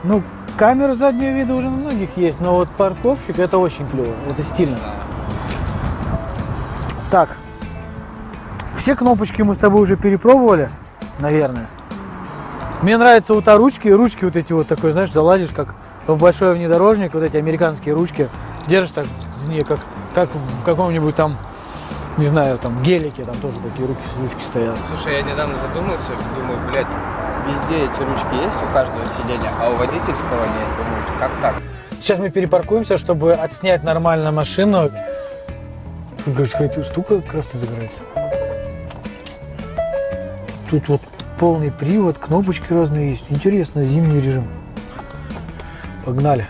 Ну, 0.04 0.24
камера 0.58 0.96
заднего 0.96 1.32
вида 1.32 1.54
уже 1.54 1.70
на 1.70 1.76
многих 1.76 2.16
есть, 2.16 2.40
но 2.40 2.56
вот 2.56 2.70
парковщик 2.70 3.38
это 3.38 3.58
очень 3.58 3.86
клево. 3.90 4.14
Это 4.30 4.44
стильно. 4.44 4.78
Да. 7.12 7.26
Так. 7.26 7.38
Все 8.82 8.96
кнопочки 8.96 9.44
мы 9.44 9.54
с 9.54 9.60
тобой 9.60 9.84
уже 9.84 9.96
перепробовали, 9.96 10.72
наверное. 11.20 11.68
Мне 12.82 12.98
нравятся 12.98 13.36
вот 13.36 13.48
а 13.48 13.56
ручки, 13.56 13.88
ручки 13.88 14.26
вот 14.26 14.36
эти 14.36 14.54
вот 14.54 14.68
такой, 14.68 14.92
знаешь, 14.92 15.12
залазишь 15.12 15.52
как 15.56 15.76
в 16.08 16.18
большой 16.18 16.56
внедорожник, 16.56 17.14
вот 17.14 17.22
эти 17.22 17.38
американские 17.38 17.94
ручки, 17.94 18.28
держишь 18.68 18.90
так, 18.90 19.06
не 19.48 19.62
как, 19.62 19.82
как 20.16 20.34
в 20.34 20.64
каком-нибудь 20.66 21.14
там, 21.14 21.38
не 22.18 22.26
знаю, 22.26 22.58
там 22.58 22.82
гелике, 22.82 23.24
там 23.24 23.36
тоже 23.36 23.60
такие 23.60 23.88
руки, 23.88 24.02
ручки 24.20 24.42
стоят. 24.42 24.80
Слушай, 24.90 25.18
я 25.18 25.22
недавно 25.22 25.54
задумался, 25.60 26.14
думаю, 26.36 26.58
блядь, 26.72 26.88
везде 27.48 27.84
эти 27.84 28.00
ручки 28.00 28.34
есть 28.34 28.58
у 28.68 28.74
каждого 28.74 29.06
сиденья, 29.16 29.52
а 29.62 29.70
у 29.70 29.76
водительского 29.76 30.42
нет. 30.42 30.68
Думаю, 30.80 31.04
как 31.20 31.32
так? 31.40 31.56
Сейчас 32.00 32.18
мы 32.18 32.32
перепаркуемся, 32.32 32.98
чтобы 32.98 33.34
отснять 33.34 33.84
нормально 33.84 34.32
машину. 34.32 34.90
Говорит, 36.26 36.52
какая 36.52 36.84
штука 36.84 37.22
красная 37.22 37.62
загорается. 37.62 38.41
Тут 40.72 40.88
вот 40.88 41.02
полный 41.38 41.70
привод, 41.70 42.18
кнопочки 42.18 42.72
разные 42.72 43.12
есть. 43.12 43.26
Интересно, 43.30 43.84
зимний 43.84 44.22
режим. 44.22 44.46
Погнали. 46.06 46.48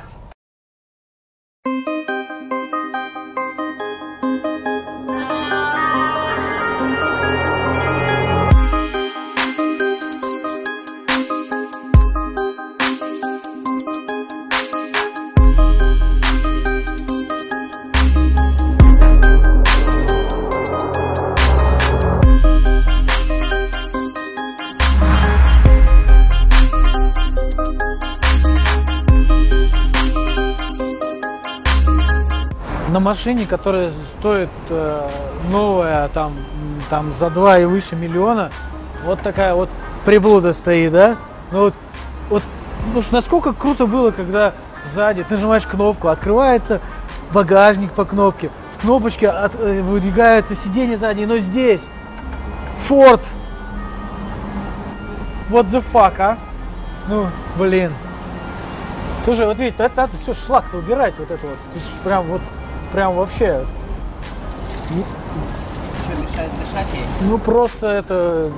Машине, 33.31 33.47
которая 33.47 33.91
стоит 34.19 34.49
э, 34.69 35.09
новая, 35.49 36.09
там, 36.09 36.33
там 36.89 37.13
за 37.17 37.29
2 37.29 37.59
и 37.59 37.65
выше 37.65 37.95
миллиона, 37.95 38.51
вот 39.05 39.21
такая 39.21 39.53
вот 39.53 39.69
приблуда 40.05 40.53
стоит, 40.53 40.91
да? 40.91 41.15
Ну 41.51 41.61
вот, 41.61 41.75
вот 42.29 42.43
ну, 42.93 43.01
насколько 43.11 43.53
круто 43.53 43.85
было, 43.85 44.11
когда 44.11 44.53
сзади 44.91 45.23
ты 45.23 45.35
нажимаешь 45.35 45.65
кнопку, 45.65 46.09
открывается 46.09 46.81
багажник 47.31 47.93
по 47.93 48.03
кнопке, 48.03 48.49
с 48.77 48.81
кнопочки 48.81 49.25
от- 49.25 49.55
э, 49.55 49.81
выдвигается 49.81 50.55
сиденье 50.55 50.97
заднее, 50.97 51.27
но 51.27 51.37
здесь 51.37 51.81
Ford. 52.89 53.21
What 55.49 55.69
the 55.69 55.83
fuck, 55.93 56.15
а? 56.19 56.37
Ну, 57.07 57.27
блин. 57.57 57.93
Слушай, 59.23 59.45
вот 59.45 59.57
видите, 59.59 59.83
это, 59.83 60.03
это 60.03 60.17
все 60.21 60.33
шлак-то 60.33 60.77
убирать, 60.77 61.13
вот 61.17 61.31
это 61.31 61.45
вот. 61.45 61.57
Ты 61.73 61.79
прям 62.03 62.23
вот, 62.23 62.41
прям 62.91 63.15
вообще, 63.15 63.65
Что, 64.87 66.21
мешает 66.21 66.51
дышать 66.59 66.87
ей? 66.93 67.05
ну 67.21 67.37
просто 67.37 67.87
это, 67.87 68.51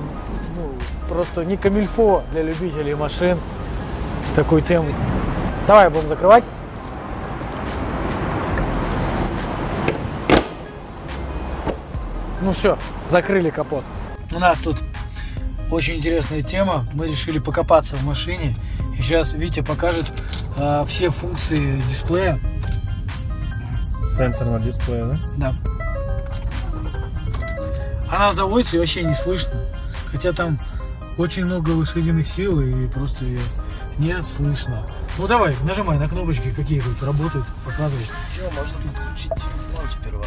ну, 0.58 0.70
просто 1.08 1.44
не 1.44 1.56
камильфо 1.56 2.22
для 2.32 2.42
любителей 2.42 2.94
машин 2.94 3.38
такую 4.34 4.62
тему. 4.62 4.88
Давай 5.66 5.88
будем 5.88 6.08
закрывать. 6.08 6.44
Ну 12.40 12.52
все, 12.52 12.76
закрыли 13.10 13.50
капот. 13.50 13.84
У 14.32 14.38
нас 14.38 14.58
тут 14.58 14.76
очень 15.70 15.96
интересная 15.96 16.42
тема. 16.42 16.84
Мы 16.92 17.08
решили 17.08 17.38
покопаться 17.38 17.96
в 17.96 18.04
машине. 18.04 18.56
И 18.98 19.02
сейчас 19.02 19.32
Витя 19.32 19.60
покажет 19.60 20.12
а, 20.58 20.84
все 20.84 21.08
функции 21.10 21.80
дисплея. 21.88 22.38
Сенсор 24.16 24.46
на 24.46 24.60
дисплее, 24.60 25.04
да? 25.06 25.18
Да. 25.36 25.54
Она 28.08 28.32
заводится 28.32 28.76
и 28.76 28.78
вообще 28.78 29.02
не 29.02 29.12
слышно. 29.12 29.60
Хотя 30.12 30.32
там 30.32 30.56
очень 31.18 31.44
много 31.44 31.70
лошадиных 31.70 32.24
сил 32.24 32.60
и 32.60 32.86
просто 32.86 33.24
ее 33.24 33.40
не 33.98 34.22
слышно. 34.22 34.86
Ну 35.18 35.26
давай, 35.26 35.56
нажимай 35.64 35.98
на 35.98 36.08
кнопочки, 36.08 36.52
какие 36.52 36.80
тут 36.80 37.02
работают, 37.02 37.44
показывай. 37.64 38.04
Что, 38.32 38.50
можно 38.52 38.78
подключить 38.78 39.32
телефон 39.34 39.90
сперва. 39.90 40.24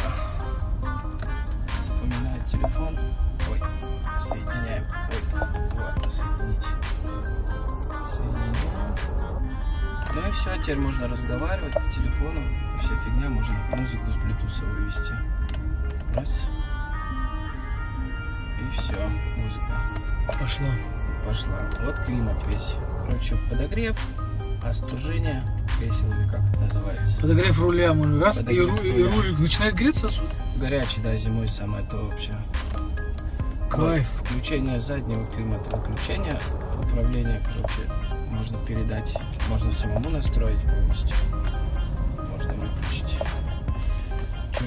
Вспоминает 1.86 2.46
телефон. 2.46 2.98
Ой, 3.50 3.62
соединяем. 4.22 4.84
Ой, 5.08 5.80
ладно, 5.80 6.10
соединить. 6.10 6.66
Соединяем. 8.14 8.54
Ну 10.14 10.28
и 10.28 10.30
все, 10.32 10.62
теперь 10.62 10.78
можно 10.78 11.08
разговаривать 11.08 11.72
по 11.72 11.80
телефону. 11.80 12.42
Вся 12.88 12.96
фигня, 13.04 13.28
можно 13.28 13.54
музыку 13.76 14.10
с 14.10 14.14
Bluetooth 14.16 14.64
вывести. 14.76 15.12
Раз. 16.14 16.46
И 18.58 18.78
все, 18.78 18.96
музыка 19.36 20.38
Пошла. 20.40 20.68
пошла. 21.26 21.60
Вот 21.84 21.96
климат 22.06 22.42
весь. 22.46 22.76
Короче, 22.98 23.36
подогрев, 23.50 23.98
остужение 24.64 25.44
кресел 25.78 26.06
или 26.08 26.28
как 26.30 26.40
это 26.48 26.60
называется. 26.60 27.20
Подогрев 27.20 27.58
руля, 27.60 27.92
мы 27.92 28.18
раз, 28.18 28.36
и, 28.38 28.44
Подогрев 28.44 28.82
и 28.84 29.02
руля. 29.02 29.10
руль 29.12 29.34
начинает 29.38 29.74
греться 29.74 30.06
отсюда. 30.06 30.30
Горячий, 30.56 31.02
да, 31.02 31.14
зимой 31.16 31.46
самое 31.46 31.86
то 31.90 31.96
вообще. 32.06 32.32
Кайф. 33.70 34.08
Вот, 34.18 34.26
Включение 34.28 34.80
заднего 34.80 35.26
климата, 35.26 35.76
выключение, 35.76 36.40
управление, 36.82 37.42
короче, 37.46 37.82
можно 38.32 38.56
передать, 38.66 39.14
можно 39.50 39.70
самому 39.72 40.08
настроить 40.08 40.60
полностью. 40.62 41.14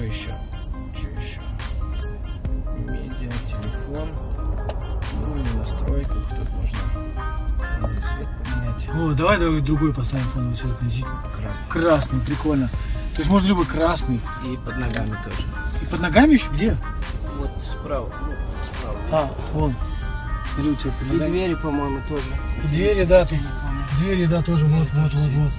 Что 0.02 0.08
еще? 0.08 0.30
Что 0.96 1.20
еще? 1.20 1.40
Медиа, 2.76 3.30
телефон. 3.46 4.10
Ну, 5.14 5.34
на 5.36 5.58
настройках 5.60 6.16
тут 6.28 6.50
можно 6.50 6.78
фоновый 7.78 8.02
свет 8.02 8.28
поменять. 8.42 8.90
О, 8.92 9.14
давай, 9.14 9.38
давай 9.38 9.60
другой 9.60 9.94
поставим 9.94 10.24
фоновый 10.24 10.56
цвет. 10.56 10.74
Красный. 10.76 11.66
Красный, 11.68 12.20
прикольно. 12.20 12.68
То 13.14 13.18
есть 13.18 13.30
можно 13.30 13.46
любой 13.46 13.64
красный. 13.64 14.20
И 14.44 14.56
под 14.66 14.76
ногами 14.78 15.10
тоже. 15.10 15.46
И 15.80 15.86
под 15.86 16.00
ногами 16.00 16.32
еще 16.32 16.50
где? 16.52 16.76
Вот 17.38 17.52
справа. 17.64 18.12
Ну, 18.22 18.32
справа. 18.74 18.98
А, 19.12 19.30
вон. 19.52 19.72
Смотри, 20.52 20.72
у 20.72 20.74
тебя 20.74 20.90
под 20.98 21.08
И 21.08 21.12
ногами. 21.12 21.30
двери, 21.30 21.54
по-моему, 21.54 21.98
тоже. 22.08 22.24
И 22.64 22.66
двери, 22.66 23.04
да, 23.04 23.24
тут. 23.24 23.38
Двери, 23.98 24.26
да, 24.26 24.42
тоже 24.42 24.66
вот, 24.66 24.88
вот, 24.94 25.14
вот, 25.14 25.30
вот. 25.32 25.50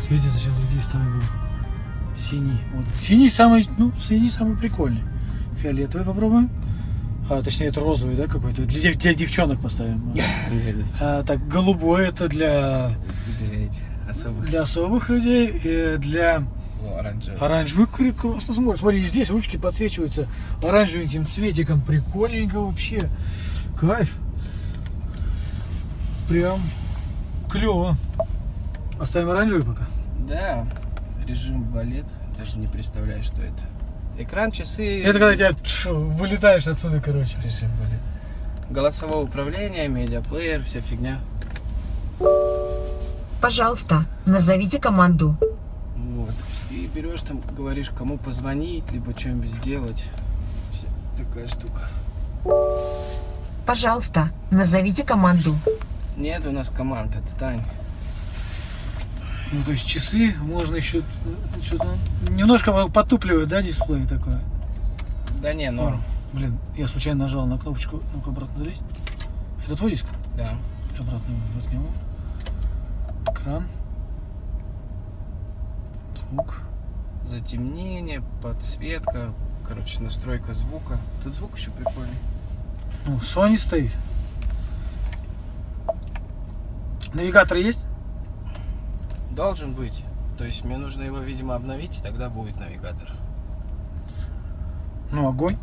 Светится, 0.00 0.38
сейчас 0.38 0.54
другие 0.54 0.82
ставим 0.82 1.12
будут. 1.12 1.41
Синий. 2.32 2.56
Вот. 2.72 2.84
Синий 2.98 3.28
самый, 3.28 3.68
ну, 3.76 3.92
синий 4.02 4.30
самый 4.30 4.56
прикольный. 4.56 5.02
Фиолетовый 5.60 6.06
попробуем. 6.06 6.48
А, 7.28 7.42
точнее, 7.42 7.66
это 7.66 7.80
розовый, 7.80 8.16
да, 8.16 8.26
какой-то. 8.26 8.62
Для, 8.64 8.80
дев- 8.80 8.96
для 8.98 9.12
девчонок 9.12 9.60
поставим. 9.60 10.14
А, 11.00 11.22
так, 11.24 11.46
голубой 11.46 12.08
это 12.08 12.28
для, 12.28 12.92
Для 13.38 13.68
особых. 14.10 14.48
для 14.48 14.62
особых 14.62 15.10
людей. 15.10 15.60
И 15.62 15.96
для 15.98 16.44
оранжевый. 16.98 17.38
оранжевый 17.38 17.86
классно 17.86 18.54
смотрится. 18.54 18.80
Смотри, 18.80 19.04
здесь 19.04 19.28
ручки 19.28 19.58
подсвечиваются 19.58 20.26
оранжевеньким 20.62 21.26
цветиком. 21.26 21.82
Прикольненько 21.82 22.60
вообще. 22.60 23.10
Кайф. 23.78 24.10
Прям 26.30 26.60
клево. 27.50 27.96
Оставим 28.98 29.28
оранжевый 29.28 29.64
пока. 29.64 29.84
Да, 30.26 30.66
режим 31.26 31.70
валет. 31.72 32.06
Даже 32.42 32.58
не 32.58 32.66
представляю, 32.66 33.22
что 33.22 33.40
это. 33.40 33.62
Экран, 34.18 34.50
часы. 34.50 35.00
Это 35.04 35.20
когда 35.20 35.36
тебя 35.36 35.52
пш, 35.52 35.86
вылетаешь 35.86 36.66
отсюда, 36.66 37.00
короче. 37.00 37.38
Режим 37.40 37.70
валет. 37.76 38.00
Голосовое 38.68 39.24
управление, 39.24 39.86
медиаплеер, 39.86 40.60
вся 40.64 40.80
фигня. 40.80 41.20
Пожалуйста, 43.40 44.06
назовите 44.26 44.80
команду. 44.80 45.36
Вот. 45.94 46.34
И 46.72 46.90
берешь 46.92 47.20
там, 47.20 47.40
говоришь, 47.56 47.90
кому 47.96 48.18
позвонить, 48.18 48.90
либо 48.90 49.16
что-нибудь 49.16 49.52
сделать. 49.52 50.02
Вся 50.72 50.88
такая 51.16 51.46
штука. 51.46 51.86
Пожалуйста, 53.64 54.30
назовите 54.50 55.04
команду. 55.04 55.54
Нет 56.16 56.44
у 56.44 56.50
нас 56.50 56.70
команд, 56.70 57.14
отстань. 57.14 57.62
Ну, 59.52 59.62
то 59.64 59.70
есть 59.72 59.86
часы 59.86 60.34
можно 60.40 60.76
еще 60.76 60.98
э, 61.00 61.02
что-то 61.62 61.86
немножко 62.30 62.88
потупливает, 62.88 63.48
да, 63.48 63.60
дисплей 63.60 64.06
такой. 64.06 64.34
Да 65.42 65.52
не, 65.52 65.70
норм. 65.70 66.02
Блин, 66.32 66.58
я 66.74 66.88
случайно 66.88 67.24
нажал 67.24 67.46
на 67.46 67.58
кнопочку. 67.58 68.02
Ну-ка, 68.14 68.30
обратно 68.30 68.58
залезь. 68.58 68.80
Это 69.64 69.76
твой 69.76 69.90
диск? 69.90 70.06
Да. 70.36 70.56
Обратно 70.98 71.34
возьмем. 71.54 71.86
Экран. 73.30 73.66
Звук. 76.16 76.62
Затемнение, 77.28 78.22
подсветка, 78.42 79.32
короче, 79.68 80.00
настройка 80.00 80.54
звука. 80.54 80.98
Тут 81.22 81.36
звук 81.36 81.58
еще 81.58 81.70
прикольный. 81.70 82.16
Ну, 83.04 83.16
Sony 83.18 83.58
стоит. 83.58 83.94
Навигатор 87.12 87.58
есть? 87.58 87.84
Должен 89.34 89.74
быть. 89.74 90.04
То 90.36 90.44
есть 90.44 90.62
мне 90.62 90.76
нужно 90.76 91.02
его, 91.02 91.18
видимо, 91.18 91.54
обновить, 91.54 91.98
и 91.98 92.02
тогда 92.02 92.28
будет 92.28 92.60
навигатор. 92.60 93.08
Ну, 95.10 95.26
огонь. 95.26 95.56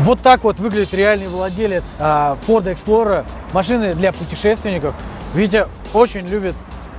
Вот 0.00 0.20
так 0.20 0.42
вот 0.42 0.58
выглядит 0.58 0.92
реальный 0.94 1.28
владелец 1.28 1.84
а, 2.00 2.36
Ford 2.46 2.64
Explorer, 2.64 3.24
машины 3.52 3.94
для 3.94 4.12
путешественников. 4.12 4.96
Витя 5.32 5.66
очень 5.92 6.26
любит 6.26 6.54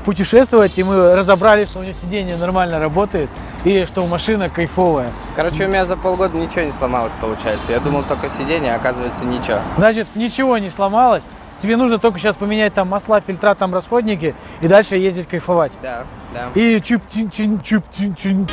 путешествовать, 0.05 0.77
и 0.77 0.83
мы 0.83 1.15
разобрали, 1.15 1.65
что 1.65 1.79
у 1.79 1.83
него 1.83 1.93
сиденье 1.93 2.37
нормально 2.37 2.79
работает, 2.79 3.29
и 3.65 3.85
что 3.85 4.05
машина 4.05 4.49
кайфовая. 4.49 5.11
Короче, 5.35 5.65
у 5.65 5.67
меня 5.67 5.85
за 5.85 5.95
полгода 5.95 6.37
ничего 6.37 6.61
не 6.61 6.71
сломалось, 6.71 7.13
получается. 7.19 7.71
Я 7.71 7.79
думал 7.79 8.03
только 8.07 8.29
сиденье, 8.29 8.73
а 8.73 8.75
оказывается 8.77 9.23
ничего. 9.25 9.59
Значит, 9.77 10.07
ничего 10.15 10.57
не 10.57 10.69
сломалось. 10.69 11.23
Тебе 11.61 11.75
нужно 11.75 11.97
только 11.97 12.19
сейчас 12.19 12.37
поменять 12.37 12.73
там 12.73 12.87
масла, 12.87 13.19
фильтра, 13.19 13.53
там 13.53 13.73
расходники 13.73 14.33
и 14.61 14.67
дальше 14.67 14.95
ездить 14.95 15.27
кайфовать. 15.27 15.73
Да, 15.81 16.05
да. 16.33 16.49
И 16.55 16.79
чуп 16.79 17.01
чин 17.13 17.29
чин 17.29 17.59
чуп 17.61 17.83
чин 17.95 18.15
чин 18.15 18.47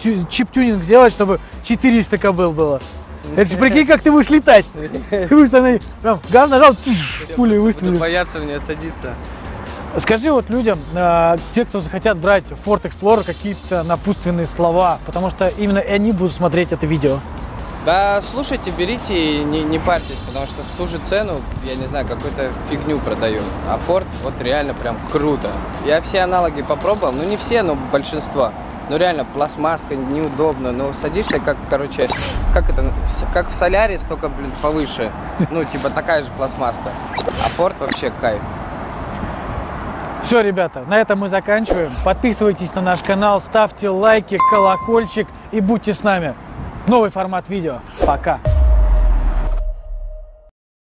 чу- 0.00 0.24
чип-тюнинг 0.30 0.82
сделать, 0.82 1.12
чтобы 1.12 1.40
400 1.64 2.16
кобыл 2.18 2.52
было. 2.52 2.80
Это 3.36 3.50
же 3.50 3.56
прикинь, 3.56 3.86
как 3.86 4.02
ты 4.02 4.10
будешь 4.12 4.28
летать. 4.30 4.66
Ты 5.10 5.26
будешь 5.28 5.50
там 5.50 5.78
прям 6.02 6.20
газ 6.28 6.50
нажал, 6.50 6.74
тш, 6.74 7.26
пулей 7.36 7.56
Буду 7.58 7.62
выстрелил. 7.66 7.98
бояться 7.98 8.38
в 8.38 8.44
нее 8.44 8.60
садиться. 8.60 9.14
Скажи 9.98 10.32
вот 10.32 10.48
людям, 10.48 10.78
а, 10.96 11.36
те, 11.54 11.66
кто 11.66 11.80
захотят 11.80 12.16
брать 12.16 12.44
Ford 12.64 12.82
Explorer, 12.82 13.24
какие-то 13.24 13.82
напутственные 13.82 14.46
слова, 14.46 14.98
потому 15.04 15.28
что 15.28 15.48
именно 15.48 15.80
они 15.80 16.12
будут 16.12 16.32
смотреть 16.34 16.72
это 16.72 16.86
видео. 16.86 17.18
Да, 17.84 18.22
слушайте, 18.32 18.70
берите 18.70 19.40
и 19.40 19.44
не, 19.44 19.60
не 19.62 19.78
парьтесь, 19.78 20.16
потому 20.26 20.46
что 20.46 20.62
в 20.62 20.78
ту 20.78 20.86
же 20.86 20.98
цену, 21.10 21.42
я 21.66 21.74
не 21.74 21.86
знаю, 21.88 22.06
какую-то 22.06 22.52
фигню 22.70 22.98
продаю. 23.00 23.42
А 23.68 23.78
Ford 23.86 24.06
вот 24.22 24.34
реально 24.40 24.72
прям 24.72 24.96
круто. 25.10 25.48
Я 25.84 26.00
все 26.00 26.20
аналоги 26.20 26.62
попробовал, 26.62 27.12
ну 27.12 27.24
не 27.24 27.36
все, 27.36 27.62
но 27.62 27.74
большинство. 27.74 28.50
Ну 28.88 28.96
реально, 28.96 29.26
пластмасска 29.26 29.94
неудобно, 29.94 30.72
ну 30.72 30.92
садишься 31.02 31.38
как, 31.38 31.56
короче, 31.68 32.06
как 32.54 32.70
это, 32.70 32.92
как 33.34 33.50
в 33.50 33.54
Солярис, 33.54 34.00
только, 34.08 34.28
блин, 34.28 34.52
повыше. 34.62 35.12
Ну, 35.50 35.64
типа 35.64 35.90
такая 35.90 36.22
же 36.22 36.30
пластмасска. 36.36 36.92
А 37.44 37.60
Ford 37.60 37.74
вообще 37.78 38.10
кайф. 38.20 38.40
Все, 40.24 40.40
ребята, 40.40 40.84
на 40.86 41.00
этом 41.00 41.18
мы 41.20 41.28
заканчиваем. 41.28 41.90
Подписывайтесь 42.04 42.74
на 42.74 42.80
наш 42.80 43.02
канал, 43.02 43.40
ставьте 43.40 43.88
лайки, 43.88 44.38
колокольчик 44.50 45.28
и 45.50 45.60
будьте 45.60 45.92
с 45.92 46.02
нами. 46.02 46.34
Новый 46.86 47.10
формат 47.10 47.48
видео. 47.48 47.80
Пока. 48.06 48.40